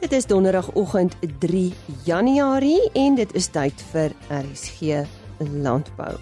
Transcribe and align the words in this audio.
Dit 0.00 0.12
is 0.12 0.26
donderdagoggend 0.26 1.14
3 1.38 1.72
Januarie 2.04 2.90
en 2.92 3.14
dit 3.14 3.32
is 3.34 3.46
tyd 3.52 3.82
vir 3.92 4.14
RSG 4.32 5.02
Landbou. 5.38 6.14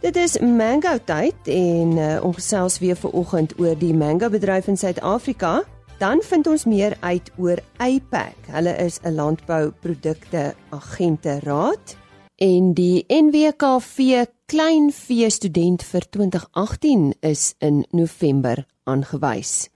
Dit 0.00 0.16
is 0.16 0.38
mango 0.40 0.96
tyd 1.04 1.36
en 1.44 1.92
uh, 2.00 2.24
ons 2.24 2.38
gesels 2.40 2.78
weer 2.80 2.96
ver 2.96 3.12
oggend 3.12 3.52
oor 3.60 3.76
die 3.76 3.92
mango 3.92 4.30
bedryf 4.32 4.70
in 4.72 4.80
Suid-Afrika. 4.80 5.60
Dan 6.00 6.24
vind 6.24 6.48
ons 6.48 6.64
meer 6.64 6.96
uit 7.00 7.28
oor 7.36 7.60
APAC. 7.76 8.48
Hulle 8.48 8.72
is 8.80 8.96
'n 9.04 9.14
landbouprodukte 9.14 10.54
agente 10.70 11.38
raad 11.44 11.96
en 12.36 12.72
die 12.74 13.04
NWKV 13.08 14.24
kleinvee 14.46 15.30
student 15.30 15.84
vir 15.84 16.08
2018 16.08 17.14
is 17.20 17.54
in 17.58 17.84
November 17.90 18.64
aangewys. 18.84 19.71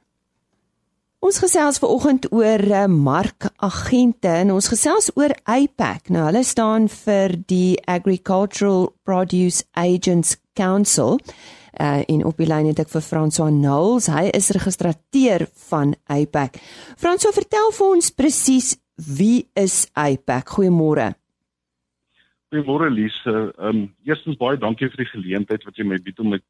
Ons 1.27 1.41
gesels 1.43 1.81
ver 1.83 1.91
oggend 1.91 2.27
oor 2.31 2.63
uh, 2.71 2.85
markagente 2.87 4.31
en 4.31 4.53
ons 4.55 4.69
gesels 4.71 5.09
oor 5.19 5.33
APAC. 5.51 6.13
Nou 6.15 6.23
hulle 6.29 6.43
staan 6.47 6.85
vir 6.93 7.33
die 7.51 7.75
Agricultural 7.91 8.93
Produce 9.03 9.65
Agents 9.75 10.37
Council. 10.55 11.17
Uh, 11.75 12.05
en 12.07 12.23
op 12.29 12.39
die 12.39 12.47
lyn 12.47 12.69
het 12.71 12.79
ek 12.85 12.93
vir 12.93 13.03
François 13.03 13.51
Knowles. 13.51 14.07
Hy 14.07 14.29
is 14.39 14.53
registrateur 14.55 15.49
van 15.67 15.97
APAC. 16.07 16.61
François, 16.95 17.35
vertel 17.35 17.75
vir 17.75 17.97
ons 17.97 18.13
presies 18.15 18.77
wie 19.19 19.49
is 19.59 19.81
APAC? 19.99 20.53
Goeiemôre. 20.61 21.09
Goeiemôre 22.55 22.93
Lise. 22.93 23.35
Ehm 23.57 23.73
um, 23.73 23.81
eerstens 24.07 24.39
baie 24.39 24.61
dankie 24.63 24.93
vir 24.93 25.03
die 25.03 25.11
geleentheid 25.11 25.67
wat 25.67 25.75
jy 25.75 25.89
my 25.91 25.99
bied 25.99 26.23
om 26.23 26.37
met 26.37 26.47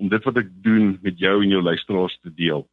om 0.00 0.08
dit 0.12 0.24
wat 0.24 0.40
ek 0.40 0.48
doen 0.64 0.94
met 1.04 1.20
jou 1.20 1.36
en 1.42 1.52
jou 1.52 1.60
luisteraars 1.68 2.16
te 2.22 2.32
deel. 2.32 2.64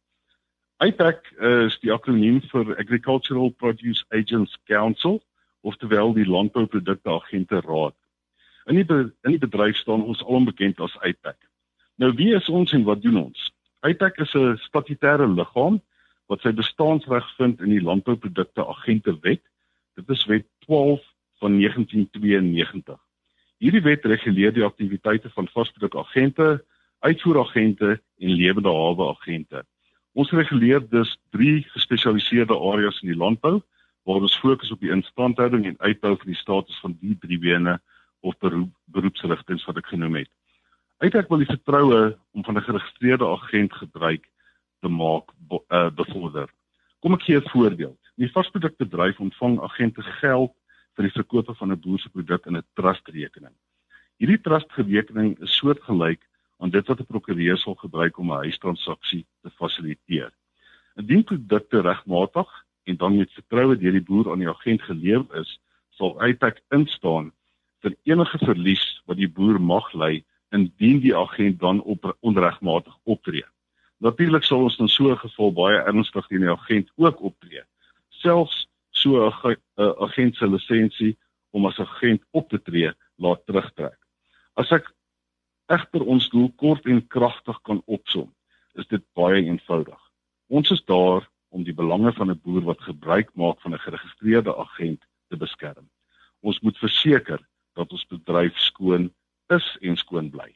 APAC 0.82 1.30
is 1.38 1.76
die 1.80 1.92
akroniem 1.92 2.40
vir 2.50 2.74
Agricultural 2.78 3.50
Produce 3.50 4.04
Agents 4.10 4.56
Council, 4.66 5.20
oftewel 5.62 6.14
die 6.14 6.24
Landbouprodukte 6.24 7.10
Agente 7.10 7.60
Raad. 7.62 7.94
In 8.66 8.80
die 8.80 8.86
in 9.22 9.36
die 9.36 9.38
bedryf 9.38 9.76
staan 9.76 10.02
ons 10.02 10.22
alom 10.24 10.44
bekend 10.44 10.80
as 10.80 10.96
APAC. 11.02 11.36
Nou 11.96 12.10
wie 12.18 12.34
is 12.34 12.48
ons 12.48 12.72
en 12.72 12.84
wat 12.84 13.02
doen 13.02 13.20
ons? 13.22 13.52
APAC 13.86 14.18
is 14.18 14.34
'n 14.34 14.58
statutêre 14.66 15.28
liggaam 15.28 15.80
wat 16.26 16.40
sy 16.40 16.52
bestaansreg 16.52 17.26
vind 17.36 17.60
in 17.60 17.70
die 17.70 17.84
Landbouprodukte 17.84 18.66
Agente 18.66 19.16
Wet. 19.20 19.42
Dit 19.94 20.08
is 20.10 20.24
Wet 20.26 20.46
12 20.66 21.00
van 21.38 21.58
1992. 21.58 22.98
Hierdie 23.58 23.82
wet 23.82 24.04
reguleer 24.04 24.52
die 24.52 24.64
aktiwiteite 24.64 25.30
van 25.30 25.48
vasprodukagente, 25.48 26.64
uitvoeragente 26.98 28.00
en 28.18 28.30
lewende 28.30 28.68
hawe 28.68 29.08
agente. 29.14 29.64
Ons 30.14 30.30
reguleer 30.30 30.82
dus 30.90 31.16
drie 31.34 31.64
gespesialiseerde 31.74 32.54
areas 32.54 33.00
in 33.02 33.10
die 33.10 33.18
landbou 33.18 33.58
waar 34.06 34.22
ons 34.22 34.36
fokus 34.38 34.70
op 34.70 34.82
die 34.84 34.92
instandhouding 34.94 35.64
en 35.66 35.80
uitbou 35.80 36.14
van 36.20 36.30
die 36.30 36.38
status 36.38 36.78
van 36.84 36.94
die 37.00 37.16
drie 37.18 37.38
bene 37.38 37.80
of 38.20 38.36
beroep, 38.38 38.70
beroepsrigtinge 38.94 39.64
wat 39.66 39.80
ek 39.80 39.90
genoem 39.90 40.20
het. 40.22 40.30
Uiteindelik 41.02 41.32
wil 41.32 41.42
die 41.42 41.50
vertroue 41.50 42.02
om 42.32 42.44
van 42.44 42.56
'n 42.56 42.66
geregistreerde 42.66 43.26
agent 43.26 43.72
gebruik 43.72 44.28
te 44.80 44.88
maak 44.88 45.32
uh, 45.50 45.90
bevorder. 45.90 46.48
Kom 47.00 47.14
ek 47.14 47.26
gee 47.26 47.40
'n 47.40 47.50
voorbeeld. 47.50 47.98
Die 48.16 48.30
varsprodukbedryf 48.30 49.18
ontvang 49.20 49.60
agente 49.60 50.02
geld 50.20 50.54
vir 50.94 51.04
die 51.08 51.16
verkoop 51.16 51.50
van 51.56 51.72
'n 51.72 51.80
boer 51.80 51.98
se 51.98 52.08
produk 52.08 52.46
in 52.46 52.56
'n 52.56 52.66
trustrekening. 52.74 53.54
Hierdie 54.16 54.40
trustrekening 54.40 55.40
is 55.42 55.56
soortgelyk 55.56 56.22
aan 56.58 56.70
dit 56.70 56.86
wat 56.86 57.00
'n 57.00 57.06
prokureur 57.06 57.58
sal 57.58 57.74
gebruik 57.74 58.18
om 58.18 58.32
'n 58.32 58.44
huistransaksie 58.44 59.26
te 59.42 59.50
fasiliteer. 59.50 60.32
Indien 60.96 61.24
produkte 61.24 61.80
regmatig 61.80 62.48
en 62.84 62.96
dan 62.96 63.16
met 63.16 63.32
vertroue 63.32 63.76
deur 63.76 63.92
die 63.92 64.08
boer 64.08 64.30
aan 64.30 64.38
die 64.38 64.48
agent 64.48 64.82
gelewer 64.82 65.40
is, 65.40 65.60
sal 65.90 66.20
uitpak 66.20 66.60
instaan 66.70 67.32
vir 67.82 67.96
enige 68.02 68.38
verlies 68.38 69.02
wat 69.06 69.16
die 69.16 69.28
boer 69.28 69.60
mag 69.60 69.92
ly 69.92 70.24
indien 70.54 71.00
die 71.00 71.16
agent 71.16 71.60
dan 71.60 71.82
op 71.82 72.16
onregmatig 72.20 72.94
optree. 73.04 73.44
Natuurlik 73.98 74.44
sal 74.44 74.62
ons 74.62 74.78
in 74.78 74.88
so 74.88 75.10
'n 75.10 75.18
geval 75.18 75.52
baie 75.52 75.78
ernstig 75.78 76.26
teen 76.26 76.40
die 76.40 76.50
agent 76.50 76.90
ook 76.96 77.20
optree. 77.20 77.62
Selfs 78.08 78.68
so 78.90 79.26
'n 79.26 79.56
agent 79.76 80.36
se 80.36 80.46
lisensie 80.46 81.16
om 81.50 81.66
as 81.66 81.78
agent 81.78 82.22
op 82.30 82.48
te 82.48 82.62
tree 82.62 82.92
laat 83.16 83.46
terugtrek. 83.46 83.98
As 84.56 84.70
ek 84.72 84.92
egter 85.66 86.02
ons 86.02 86.28
doel 86.32 86.50
kort 86.60 86.86
en 86.86 87.06
kragtig 87.06 87.60
kan 87.62 87.82
opsom, 87.86 88.28
is 88.74 88.86
dit 88.90 89.02
baie 89.14 89.44
eenvoudig. 89.44 90.00
Ons 90.48 90.70
is 90.70 90.82
daar 90.84 91.28
om 91.54 91.64
die 91.64 91.74
belange 91.74 92.12
van 92.12 92.30
'n 92.30 92.40
boer 92.44 92.62
wat 92.62 92.80
gebruik 92.80 93.30
maak 93.34 93.60
van 93.60 93.74
'n 93.74 93.84
geregistreerde 93.86 94.56
agent 94.56 95.02
te 95.28 95.36
beskerm. 95.36 95.88
Ons 96.40 96.60
moet 96.60 96.78
verseker 96.78 97.40
dat 97.74 97.92
ons 97.92 98.06
bedryf 98.06 98.58
skoon 98.58 99.10
is 99.48 99.78
en 99.80 99.96
skoon 99.96 100.30
bly. 100.30 100.54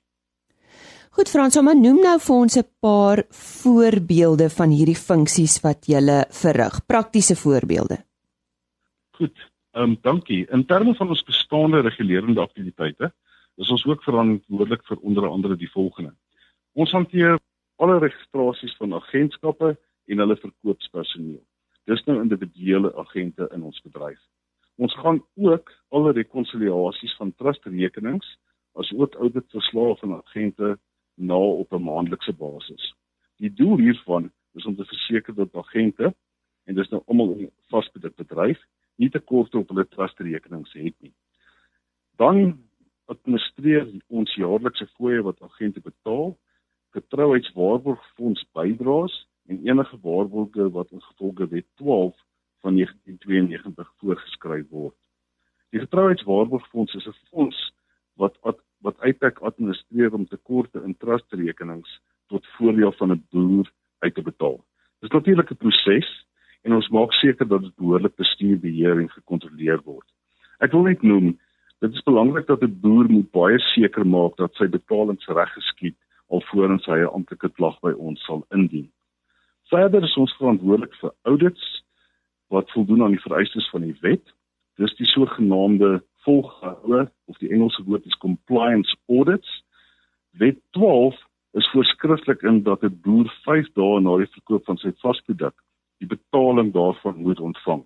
Goed 1.10 1.28
Frans, 1.28 1.60
maar 1.60 1.76
noem 1.76 2.00
nou 2.00 2.18
vir 2.20 2.36
ons 2.36 2.56
'n 2.56 2.68
paar 2.80 3.24
voorbeelde 3.30 4.50
van 4.50 4.70
hierdie 4.70 4.96
funksies 4.96 5.60
wat 5.60 5.86
jy 5.86 6.24
verrig, 6.30 6.86
praktiese 6.86 7.36
voorbeelde. 7.36 8.04
Goed. 9.10 9.36
Ehm 9.72 9.90
um, 9.90 9.98
dankie. 10.02 10.46
In 10.50 10.64
terme 10.66 10.94
van 10.94 11.08
ons 11.08 11.22
bestaande 11.22 11.80
regulerende 11.80 12.40
aktiwiteite, 12.40 13.12
is 13.58 13.70
ons 13.74 13.84
ook 13.86 14.02
verantwoordelik 14.06 14.84
vir 14.86 14.98
onder 15.02 15.28
andere 15.28 15.56
die 15.56 15.70
volgende. 15.70 16.14
Ons 16.72 16.94
hanteer 16.94 17.38
alle 17.82 17.98
registrasies 17.98 18.76
van 18.78 18.94
agentskappe 18.94 19.76
en 20.06 20.22
hulle 20.22 20.36
verkoopspersoneel. 20.36 21.42
Dis 21.90 22.04
nou 22.06 22.18
individuele 22.20 22.92
agente 23.00 23.48
in 23.54 23.64
ons 23.66 23.80
bedryf. 23.82 24.20
Ons 24.78 24.94
gaan 25.02 25.18
ook 25.34 25.72
alle 25.88 26.12
rekonsiliasies 26.12 27.16
van 27.18 27.34
trustrekenings 27.34 28.36
as 28.78 28.92
ook 28.94 29.14
auditverslae 29.18 29.96
van 30.02 30.14
agente 30.18 30.76
na 31.14 31.38
op 31.38 31.72
'n 31.72 31.82
maandelikse 31.82 32.32
basis. 32.32 32.94
Die 33.36 33.52
doel 33.52 33.78
hiervan 33.78 34.30
is 34.54 34.66
om 34.66 34.76
te 34.76 34.84
verseker 34.84 35.34
dat 35.34 35.54
agente 35.54 36.14
en 36.64 36.74
dis 36.74 36.88
nou 36.88 37.02
almal 37.06 37.32
in 37.32 37.50
vasbedryf 37.70 38.14
bedryf 38.14 38.60
nie 38.96 39.10
tekorte 39.10 39.58
op 39.58 39.68
hulle 39.68 39.88
trustrekenings 39.88 40.72
het 40.72 40.94
nie. 41.00 41.14
Dan 42.16 42.67
administreer 43.08 43.88
ons 44.08 44.34
jaarlikse 44.34 44.86
fooie 44.96 45.22
wat 45.22 45.42
agente 45.42 45.80
betaal, 45.80 46.36
getrouheidswaarborgfonds 46.96 48.44
bydraes 48.56 49.16
en 49.48 49.60
enige 49.64 49.98
waarborge 50.02 50.70
wat 50.76 50.90
in 50.92 51.02
gevolge 51.02 51.48
wet 51.48 51.66
12 51.80 52.16
van 52.64 52.74
1992 52.74 53.92
voorgeskryf 53.98 54.68
word. 54.68 54.96
Die 55.70 55.80
getrouheidswaarborgfonds 55.80 56.94
is 56.94 57.06
'n 57.06 57.18
fonds 57.30 57.58
wat 58.16 58.36
wat 58.80 59.00
uitpak 59.00 59.38
administreer 59.38 60.14
om 60.14 60.26
tekorte 60.26 60.82
in 60.84 60.96
trustrekenings 60.96 62.00
tot 62.26 62.46
voordeel 62.56 62.92
van 62.92 63.12
'n 63.12 63.26
boer 63.30 63.72
uit 63.98 64.14
te 64.14 64.22
betaal. 64.22 64.64
Dis 65.00 65.10
natuurlik 65.10 65.50
'n 65.50 65.56
proses 65.56 66.26
en 66.62 66.72
ons 66.72 66.88
maak 66.88 67.12
seker 67.12 67.48
dat 67.48 67.62
dit 67.62 67.76
behoorlik 67.76 68.14
bestuur, 68.14 68.58
beheer 68.58 68.98
en 69.00 69.10
gekontroleer 69.10 69.80
word. 69.84 70.06
Ek 70.58 70.72
wil 70.72 70.82
net 70.82 71.02
noem 71.02 71.38
Dit 71.78 71.92
is 71.92 72.02
belangrik 72.02 72.46
dat 72.46 72.62
'n 72.62 72.78
boer 72.80 73.10
moet 73.10 73.30
baie 73.30 73.58
seker 73.58 74.06
maak 74.06 74.36
dat 74.36 74.54
sy 74.54 74.66
betalings 74.68 75.26
reg 75.26 75.52
geskied 75.52 75.96
alvorens 76.26 76.86
hy 76.86 76.98
'n 76.98 77.12
amptelike 77.16 77.50
klag 77.58 77.80
by 77.80 77.92
ons 77.92 78.24
sal 78.24 78.44
indien. 78.50 78.90
Verder 79.70 80.02
is 80.02 80.16
ons 80.16 80.36
verantwoordelik 80.36 80.94
vir 80.94 81.12
audits 81.22 81.84
wat 82.48 82.70
voldoen 82.70 83.02
aan 83.02 83.14
die 83.14 83.26
vereistes 83.26 83.70
van 83.70 83.80
die 83.80 83.96
wet. 84.00 84.34
Dis 84.76 84.94
die 84.96 85.06
sogenaamde 85.06 86.02
volgehoue 86.24 87.10
of 87.24 87.38
die 87.38 87.50
Engelse 87.50 87.84
woord 87.84 88.06
is 88.06 88.18
compliance 88.26 88.96
audits. 89.06 89.64
Wet 90.30 90.58
12 90.70 91.14
is 91.52 91.70
voorskrifklik 91.70 92.42
in 92.42 92.62
dat 92.62 92.82
'n 92.82 93.00
boer 93.02 93.30
5 93.44 93.72
dae 93.72 94.00
na 94.00 94.16
die 94.16 94.32
verkoop 94.34 94.64
van 94.64 94.76
sy 94.76 94.92
vasproduk 94.98 95.54
die 95.98 96.08
betaling 96.08 96.72
daarvan 96.72 97.22
moet 97.22 97.40
ontvang. 97.40 97.84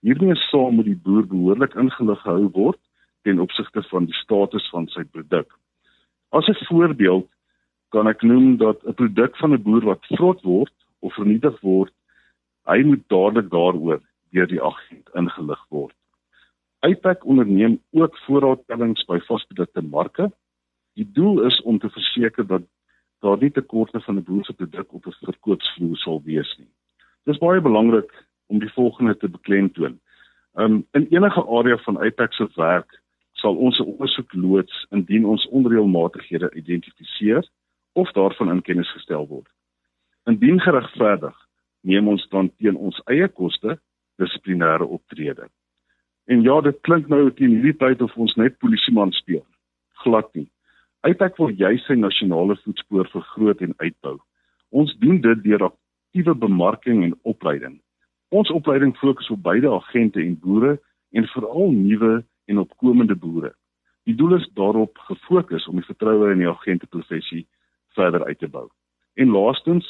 Hiermee 0.00 0.34
saam 0.34 0.74
moet 0.74 0.84
die 0.84 1.02
boer 1.02 1.26
behoorlik 1.26 1.74
ingelig 1.74 2.20
gehou 2.20 2.50
word 2.52 2.80
ten 3.22 3.40
opsigte 3.40 3.82
van 3.82 4.04
die 4.04 4.14
status 4.14 4.68
van 4.70 4.86
sy 4.88 5.04
produk. 5.04 5.58
As 6.30 6.48
'n 6.48 6.64
voorbeeld 6.64 7.28
kan 7.88 8.08
ek 8.08 8.22
noem 8.22 8.56
dat 8.56 8.84
'n 8.86 8.94
produk 8.94 9.36
van 9.36 9.52
'n 9.52 9.62
boer 9.62 9.84
wat 9.84 10.06
vrot 10.06 10.42
word 10.42 10.72
of 11.00 11.14
vernietig 11.14 11.60
word, 11.60 11.92
hy 12.66 12.82
moet 12.82 13.08
dadelik 13.08 13.50
daaroor 13.50 14.00
deur 14.30 14.46
die 14.46 14.62
agent 14.62 15.08
ingelig 15.14 15.64
word. 15.68 15.94
Uitpak 16.80 17.24
onderneem 17.24 17.80
ook 17.90 18.18
voorraadtellings 18.18 19.04
by 19.04 19.18
vasprodukte 19.18 19.82
marke. 19.82 20.32
Die 20.94 21.12
doel 21.12 21.42
is 21.46 21.62
om 21.62 21.78
te 21.78 21.90
verseker 21.90 22.46
dat 22.46 22.62
daar 23.20 23.38
nie 23.38 23.50
tekorte 23.50 24.00
van 24.00 24.16
'n 24.16 24.24
boer 24.24 24.44
se 24.44 24.52
produk 24.52 24.92
op 24.92 25.06
'n 25.06 25.14
verkoopsvloer 25.20 25.96
sal 25.96 26.22
wees 26.24 26.56
nie. 26.58 26.68
Dit 27.24 27.34
is 27.34 27.40
baie 27.40 27.60
belangrik 27.60 28.26
om 28.46 28.58
die 28.58 28.72
volgende 28.72 29.16
te 29.16 29.28
beklemtoon. 29.28 30.00
Um 30.54 30.86
in 30.92 31.06
enige 31.10 31.46
area 31.46 31.76
van 31.76 31.98
Uitpak 31.98 32.32
se 32.32 32.48
werk 32.54 33.01
sal 33.42 33.56
ons 33.56 33.78
'n 33.78 33.88
ondersoek 33.92 34.32
loods 34.32 34.86
indien 34.90 35.24
ons 35.24 35.48
onreëlmatighede 35.48 36.50
identifiseer 36.54 37.42
of 37.92 38.12
daarvan 38.12 38.50
in 38.50 38.62
kennis 38.62 38.92
gestel 38.96 39.26
word. 39.26 39.48
Indien 40.30 40.60
geregverdig, 40.60 41.36
neem 41.82 42.08
ons 42.08 42.28
dan 42.28 42.50
teen 42.56 42.76
ons 42.76 43.02
eie 43.10 43.28
koste 43.28 43.78
dissiplinêre 44.16 44.86
optrede. 44.86 45.48
En 46.26 46.42
ja, 46.42 46.60
dit 46.60 46.80
klink 46.86 47.08
nou 47.08 47.30
teen 47.34 47.56
hierdie 47.56 47.76
tyd 47.76 48.02
of 48.02 48.16
ons 48.16 48.34
net 48.38 48.58
polisieman 48.58 49.12
speel. 49.12 49.44
Glad 50.04 50.28
nie. 50.34 50.48
Uitpak 51.02 51.36
wil 51.36 51.50
jy 51.58 51.76
sy 51.82 51.94
nasionale 51.98 52.56
voetspoor 52.62 53.08
vergroot 53.10 53.60
en 53.60 53.74
uitbou. 53.82 54.18
Ons 54.70 54.94
doen 55.02 55.18
dit 55.20 55.42
deur 55.42 55.64
aktiewe 55.66 56.34
bemarking 56.34 57.02
en 57.04 57.16
opleiding. 57.22 57.80
Ons 58.30 58.50
opleiding 58.54 58.94
fokus 58.96 59.30
op 59.30 59.42
beide 59.42 59.68
agente 59.68 60.22
en 60.22 60.38
boere 60.38 60.78
en 61.12 61.26
veral 61.34 61.74
nuwe 61.74 62.22
en 62.46 62.58
opkomende 62.58 63.16
boere. 63.16 63.52
Die 64.04 64.14
doel 64.14 64.36
is 64.36 64.48
daarop 64.58 64.98
gefokus 64.98 65.66
om 65.70 65.78
die 65.78 65.86
vertroue 65.86 66.32
in 66.32 66.42
die 66.42 66.50
agenteprofessie 66.50 67.44
verder 67.94 68.24
uit 68.24 68.38
te 68.38 68.48
bou. 68.48 68.68
En 69.14 69.30
laastens, 69.30 69.86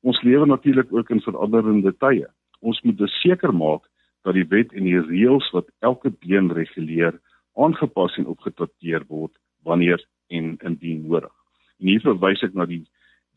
ons 0.00 0.22
lewe 0.22 0.46
natuurlik 0.46 0.92
ook 0.92 1.10
in 1.10 1.20
veranderende 1.20 1.92
tye. 1.98 2.28
Ons 2.60 2.80
moet 2.82 3.00
seker 3.20 3.52
maak 3.54 3.84
dat 4.24 4.36
die 4.36 4.46
wet 4.48 4.72
en 4.72 4.84
die 4.84 5.00
reëls 5.00 5.50
wat 5.56 5.68
elke 5.80 6.12
been 6.24 6.52
reguleer 6.52 7.18
aangepas 7.56 8.16
en 8.16 8.28
opgedateer 8.30 9.04
word 9.08 9.32
wanneer 9.64 10.00
en 10.28 10.56
indien 10.64 11.06
nodig. 11.06 11.32
En 11.80 11.92
hier 11.92 12.04
verwys 12.04 12.44
ek 12.46 12.54
na 12.56 12.66
die 12.68 12.84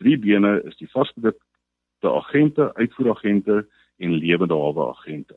drie 0.03 0.17
bene 0.19 0.59
is 0.67 0.75
die 0.79 0.89
vasbedikte 0.91 2.11
agente, 2.11 2.69
uitvoeragente 2.75 3.63
en 4.03 4.19
lewende 4.19 4.55
hawe 4.55 4.89
agente. 4.91 5.35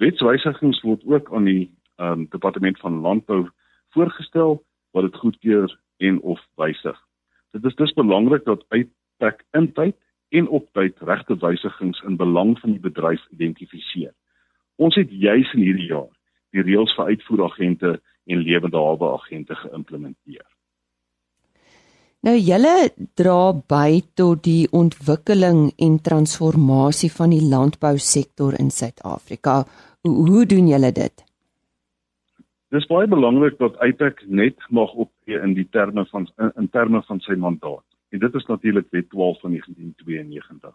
Wetswysigings 0.00 0.82
word 0.84 1.04
ook 1.08 1.32
aan 1.34 1.48
die 1.48 1.70
um, 1.96 2.26
departement 2.30 2.78
van 2.78 3.00
landbou 3.00 3.46
voorgestel 3.94 4.62
wat 4.90 5.02
dit 5.02 5.16
goedkeur 5.16 5.78
en 5.96 6.20
of 6.20 6.40
wysig. 6.54 6.98
Dit 7.50 7.64
is 7.64 7.74
dus 7.74 7.92
belangrik 7.92 8.44
dat 8.44 8.64
uitpak 8.68 9.44
in 9.52 9.72
tyd 9.72 9.96
en 10.28 10.48
op 10.48 10.68
tyd 10.72 10.98
regte 11.00 11.36
wysigings 11.40 12.00
in 12.02 12.16
belang 12.16 12.58
van 12.60 12.70
die 12.70 12.80
bedryf 12.80 13.22
identifiseer. 13.30 14.12
Ons 14.76 14.94
het 14.94 15.10
juis 15.10 15.52
in 15.54 15.64
hierdie 15.64 15.88
jaar 15.92 16.12
die 16.54 16.64
reëls 16.64 16.94
vir 16.96 17.12
uitvoeragente 17.12 17.96
en 18.26 18.44
lewende 18.44 18.80
hawe 18.80 19.12
agente 19.16 19.54
geïmplementeer. 19.54 20.44
Nou 22.26 22.34
julle 22.40 22.90
dra 23.14 23.52
by 23.70 24.00
tot 24.18 24.42
die 24.46 24.66
ontwikkeling 24.74 25.68
en 25.78 26.00
transformasie 26.02 27.10
van 27.12 27.30
die 27.30 27.44
landbousektor 27.44 28.56
in 28.58 28.72
Suid-Afrika. 28.74 29.60
Hoe, 30.02 30.14
hoe 30.26 30.46
doen 30.48 30.66
julle 30.72 30.90
dit? 30.96 31.25
Dis 32.74 32.86
baie 32.90 33.06
belangrik 33.06 33.58
dat 33.58 33.76
Uitek 33.78 34.24
net 34.26 34.58
mag 34.74 34.90
optree 34.92 35.38
in 35.38 35.52
die 35.54 35.68
terme 35.70 36.02
van 36.10 36.26
in, 36.36 36.50
in 36.56 36.68
terme 36.68 37.02
van 37.06 37.20
sy 37.22 37.36
mandaat. 37.38 37.84
En 38.10 38.18
dit 38.18 38.34
is 38.34 38.46
natuurlik 38.46 38.86
Wet 38.90 39.10
12 39.10 39.40
van 39.40 39.50
1992. 39.50 40.74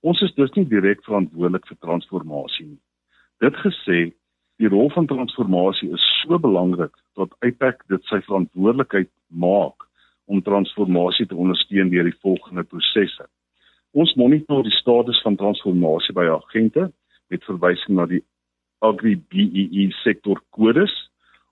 Ons 0.00 0.20
is 0.24 0.32
dus 0.34 0.52
nie 0.56 0.64
direk 0.68 1.02
verantwoordelik 1.04 1.66
vir 1.68 1.76
transformasie 1.84 2.66
nie. 2.66 2.80
Dit 3.44 3.56
gesê, 3.60 3.98
die 4.56 4.70
rol 4.72 4.88
van 4.94 5.06
transformasie 5.06 5.90
is 5.92 6.06
so 6.22 6.38
belangrik 6.38 6.94
dat 7.20 7.34
IPAC 7.44 7.84
dit 7.92 8.08
sy 8.08 8.22
verantwoordelikheid 8.24 9.10
maak 9.28 9.84
om 10.24 10.40
transformasie 10.42 11.26
te 11.28 11.36
ondersteun 11.36 11.92
deur 11.92 12.08
die 12.08 12.20
volgende 12.24 12.64
prosesse. 12.64 13.28
Ons 13.92 14.14
monitor 14.16 14.64
die 14.64 14.74
status 14.80 15.20
van 15.24 15.36
transformasie 15.36 16.16
by 16.16 16.24
agente 16.32 16.88
met 17.28 17.44
verwysing 17.44 18.00
na 18.00 18.08
die 18.08 18.24
Agri 18.80 19.16
BEE 19.28 19.88
sektor 20.04 20.40
kodes. 20.56 20.92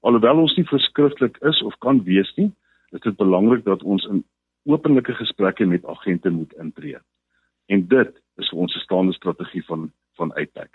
Alhoewel 0.07 0.39
ons 0.45 0.55
nie 0.55 0.67
verskriftelik 0.69 1.39
is 1.51 1.59
of 1.67 1.75
kan 1.83 1.99
wees 2.07 2.29
nie, 2.39 2.53
is 2.95 3.03
dit 3.03 3.17
belangrik 3.19 3.65
dat 3.67 3.83
ons 3.83 4.05
in 4.07 4.23
openlike 4.71 5.17
gesprekke 5.19 5.67
met 5.67 5.87
agente 5.87 6.31
moet 6.31 6.53
intree. 6.63 7.01
En 7.67 7.83
dit 7.91 8.13
is 8.39 8.51
vir 8.53 8.61
ons 8.63 8.77
staande 8.85 9.17
strategie 9.17 9.65
van 9.67 9.91
van 10.17 10.31
IPAC. 10.39 10.71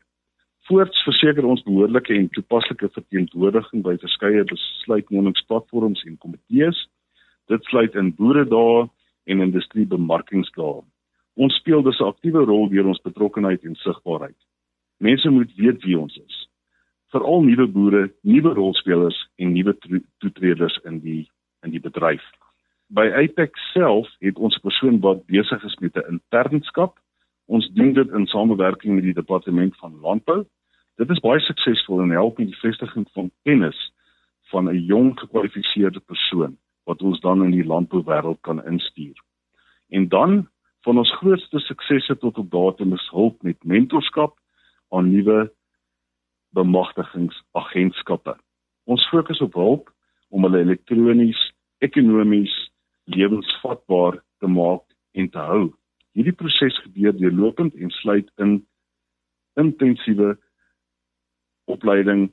Voorts 0.68 1.00
verseker 1.07 1.48
ons 1.48 1.63
behoorlike 1.66 2.13
en 2.13 2.28
toepaslike 2.36 2.92
verteenwoordiging 2.98 3.81
by 3.88 3.95
verskeie 4.04 4.44
besluitnemingsplatforms 4.51 6.04
en 6.12 6.19
komitees. 6.22 6.83
Dit 7.50 7.63
sluit 7.72 7.95
in 7.95 8.12
boeredae 8.19 8.86
en 9.31 9.48
industriebemarkingsdae. 9.48 10.83
Ons 11.39 11.56
speel 11.63 11.81
dus 11.88 12.00
'n 12.00 12.12
aktiewe 12.12 12.44
rol 12.45 12.69
deur 12.69 12.92
ons 12.94 13.01
betrokkeheid 13.07 13.63
en 13.63 13.75
sigbaarheid. 13.75 14.39
Mense 15.00 15.30
moet 15.30 15.56
weet 15.56 15.83
wie 15.83 16.00
ons 16.00 16.19
is. 16.28 16.50
Veral 17.12 17.44
nuwe 17.44 17.68
boere, 17.68 18.12
nuwe 18.22 18.54
rolspelers 18.54 19.18
en 19.36 19.54
nuwe 19.54 19.75
toetreders 20.18 20.80
in 20.84 21.00
die 21.00 21.30
in 21.62 21.72
die 21.72 21.80
bedryf. 21.80 22.24
By 22.88 23.06
Apex 23.13 23.72
self 23.74 24.08
het 24.19 24.38
ons 24.38 24.58
persoon 24.58 25.00
wat 25.00 25.25
besig 25.25 25.63
is 25.63 25.75
met 25.80 25.96
'n 25.96 26.10
internskap. 26.10 26.98
Ons 27.46 27.69
doen 27.74 27.94
dit 27.94 28.10
in 28.10 28.28
samewerking 28.28 28.96
met 28.96 29.04
die 29.04 29.13
departement 29.13 29.78
van 29.78 30.00
landbou 30.02 30.46
Dit 31.02 31.10
is 31.10 31.22
baie 31.24 31.40
suksesvol 31.42 32.04
en 32.04 32.12
help 32.13 32.40
in 32.40 32.52
die 32.52 32.60
vestiging 32.60 33.08
van 33.16 33.31
kennis 33.48 33.78
van 34.52 34.68
'n 34.69 34.84
jong 34.86 35.19
gekwalifiseerde 35.19 36.00
persoon 36.00 36.57
wat 36.86 37.02
ons 37.02 37.19
dan 37.19 37.44
in 37.44 37.52
die 37.52 37.66
landbouwêreld 37.66 38.42
kan 38.42 38.66
instuur. 38.66 39.18
En 39.90 40.07
dan 40.07 40.50
van 40.81 40.98
ons 40.98 41.16
grootste 41.16 41.60
suksesse 41.60 42.18
tot 42.18 42.38
op 42.38 42.52
datum 42.52 42.94
is 42.94 43.10
hulp 43.10 43.42
met 43.42 43.64
mentorskap 43.64 44.38
aan 44.90 45.12
nuwe 45.12 45.52
bemagtigingsagentskappe. 46.56 48.36
Ons 48.89 49.07
fokus 49.09 49.42
op 49.42 49.53
hulp 49.53 49.92
om 50.31 50.45
hulle 50.48 50.63
elektronies, 50.65 51.39
ekonomies 51.83 52.53
lewensvatbaar 53.12 54.19
te 54.39 54.48
maak 54.48 54.83
en 55.18 55.30
te 55.31 55.44
hou. 55.51 55.65
Hierdie 56.15 56.36
proses 56.36 56.77
gebeur 56.86 57.15
deurlopend 57.15 57.75
en 57.75 57.92
sluit 58.01 58.30
in 58.44 58.59
intensiewe 59.59 60.36
opleiding. 61.71 62.30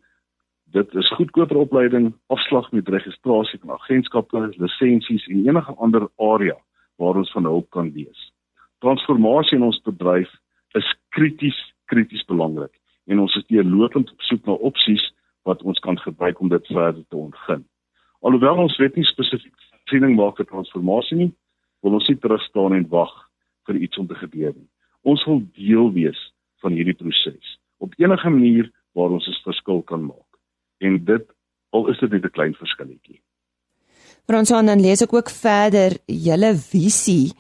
Dit 0.74 0.94
is 0.98 1.10
goedkoper 1.16 1.56
opleiding, 1.56 2.10
afslag 2.34 2.70
met 2.72 2.90
registrasie 2.92 3.60
van 3.62 3.76
agentskappe, 3.78 4.50
lisensies 4.58 5.26
en 5.30 5.46
enige 5.46 5.74
ander 5.78 6.08
area 6.16 6.58
waar 6.98 7.16
ons 7.16 7.32
van 7.32 7.46
hulp 7.46 7.70
kan 7.70 7.92
wees. 7.94 8.28
Transformasie 8.82 9.56
in 9.58 9.66
ons 9.66 9.80
bedryf 9.86 10.30
is 10.78 10.86
krities 11.14 11.58
krities 11.88 12.24
belangrik 12.28 12.74
en 13.08 13.24
ons 13.24 13.36
is 13.36 13.46
deurlopend 13.48 14.10
op 14.12 14.26
soek 14.28 14.46
na 14.46 14.56
opsies 14.70 15.04
wat 15.48 15.62
ons 15.62 15.80
kan 15.84 15.98
gebruik 15.98 16.40
om 16.40 16.48
dit 16.52 16.66
verder 16.66 17.04
te 17.08 17.16
ontgin. 17.16 17.64
Alhoewel 18.20 18.64
ons 18.66 18.76
weet 18.78 18.96
nie 18.98 19.06
spesifiek 19.08 19.54
siening 19.88 20.16
maak 20.18 20.36
vir 20.36 20.48
transformasie 20.48 21.16
nie, 21.16 21.30
wil 21.84 21.96
ons 21.98 22.08
nie 22.10 22.18
terug 22.20 22.42
staan 22.48 22.74
en 22.76 22.88
wag 22.92 23.12
vir 23.68 23.80
iets 23.86 24.00
om 24.00 24.08
te 24.08 24.18
gebeur 24.18 24.52
nie. 24.52 24.68
Ons 25.08 25.24
wil 25.28 25.40
deel 25.56 25.92
wees 25.94 26.20
van 26.62 26.74
hierdie 26.74 26.96
proses. 26.98 27.56
Op 27.80 27.94
enige 28.00 28.30
manier 28.30 28.70
waar 28.94 29.14
ons 29.14 29.28
'n 29.28 29.42
verskil 29.44 29.82
kan 29.82 30.04
maak. 30.04 30.30
En 30.80 31.04
dit 31.04 31.24
al 31.70 31.88
is 31.88 31.98
dit 31.98 32.10
net 32.10 32.24
'n 32.24 32.36
klein 32.36 32.54
verskilletjie. 32.54 33.20
Frans 34.26 34.48
dan 34.48 34.80
lees 34.80 35.02
ek 35.02 35.12
ook 35.12 35.30
verder 35.30 35.96
julle 36.06 36.52
visie 36.54 37.32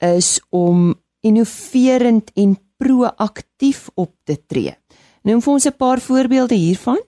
is 0.00 0.40
om 0.50 0.94
innoverend 1.20 2.32
en 2.34 2.56
proaktief 2.78 3.90
op 3.94 4.12
te 4.24 4.36
tree. 4.46 4.79
Noem 5.22 5.42
vir 5.44 5.52
ons 5.52 5.66
'n 5.68 5.76
paar 5.76 6.00
voorbeelde 6.00 6.56
hiervan. 6.56 7.00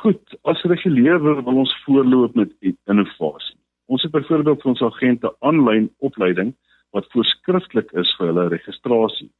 Goed, 0.00 0.36
as 0.42 0.62
reguleerder 0.62 1.42
wil 1.44 1.56
ons 1.56 1.82
voorloop 1.84 2.34
met 2.34 2.52
innovasie. 2.86 3.56
Ons 3.86 4.02
het 4.02 4.12
byvoorbeeld 4.12 4.62
vir 4.62 4.70
ons 4.70 4.82
agente 4.82 5.34
aanlyn 5.40 5.90
opleiding 5.98 6.54
wat 6.90 7.10
voorskrifklik 7.10 7.90
is 7.92 8.14
vir 8.16 8.26
hulle 8.26 8.48
registrasie. 8.48 9.30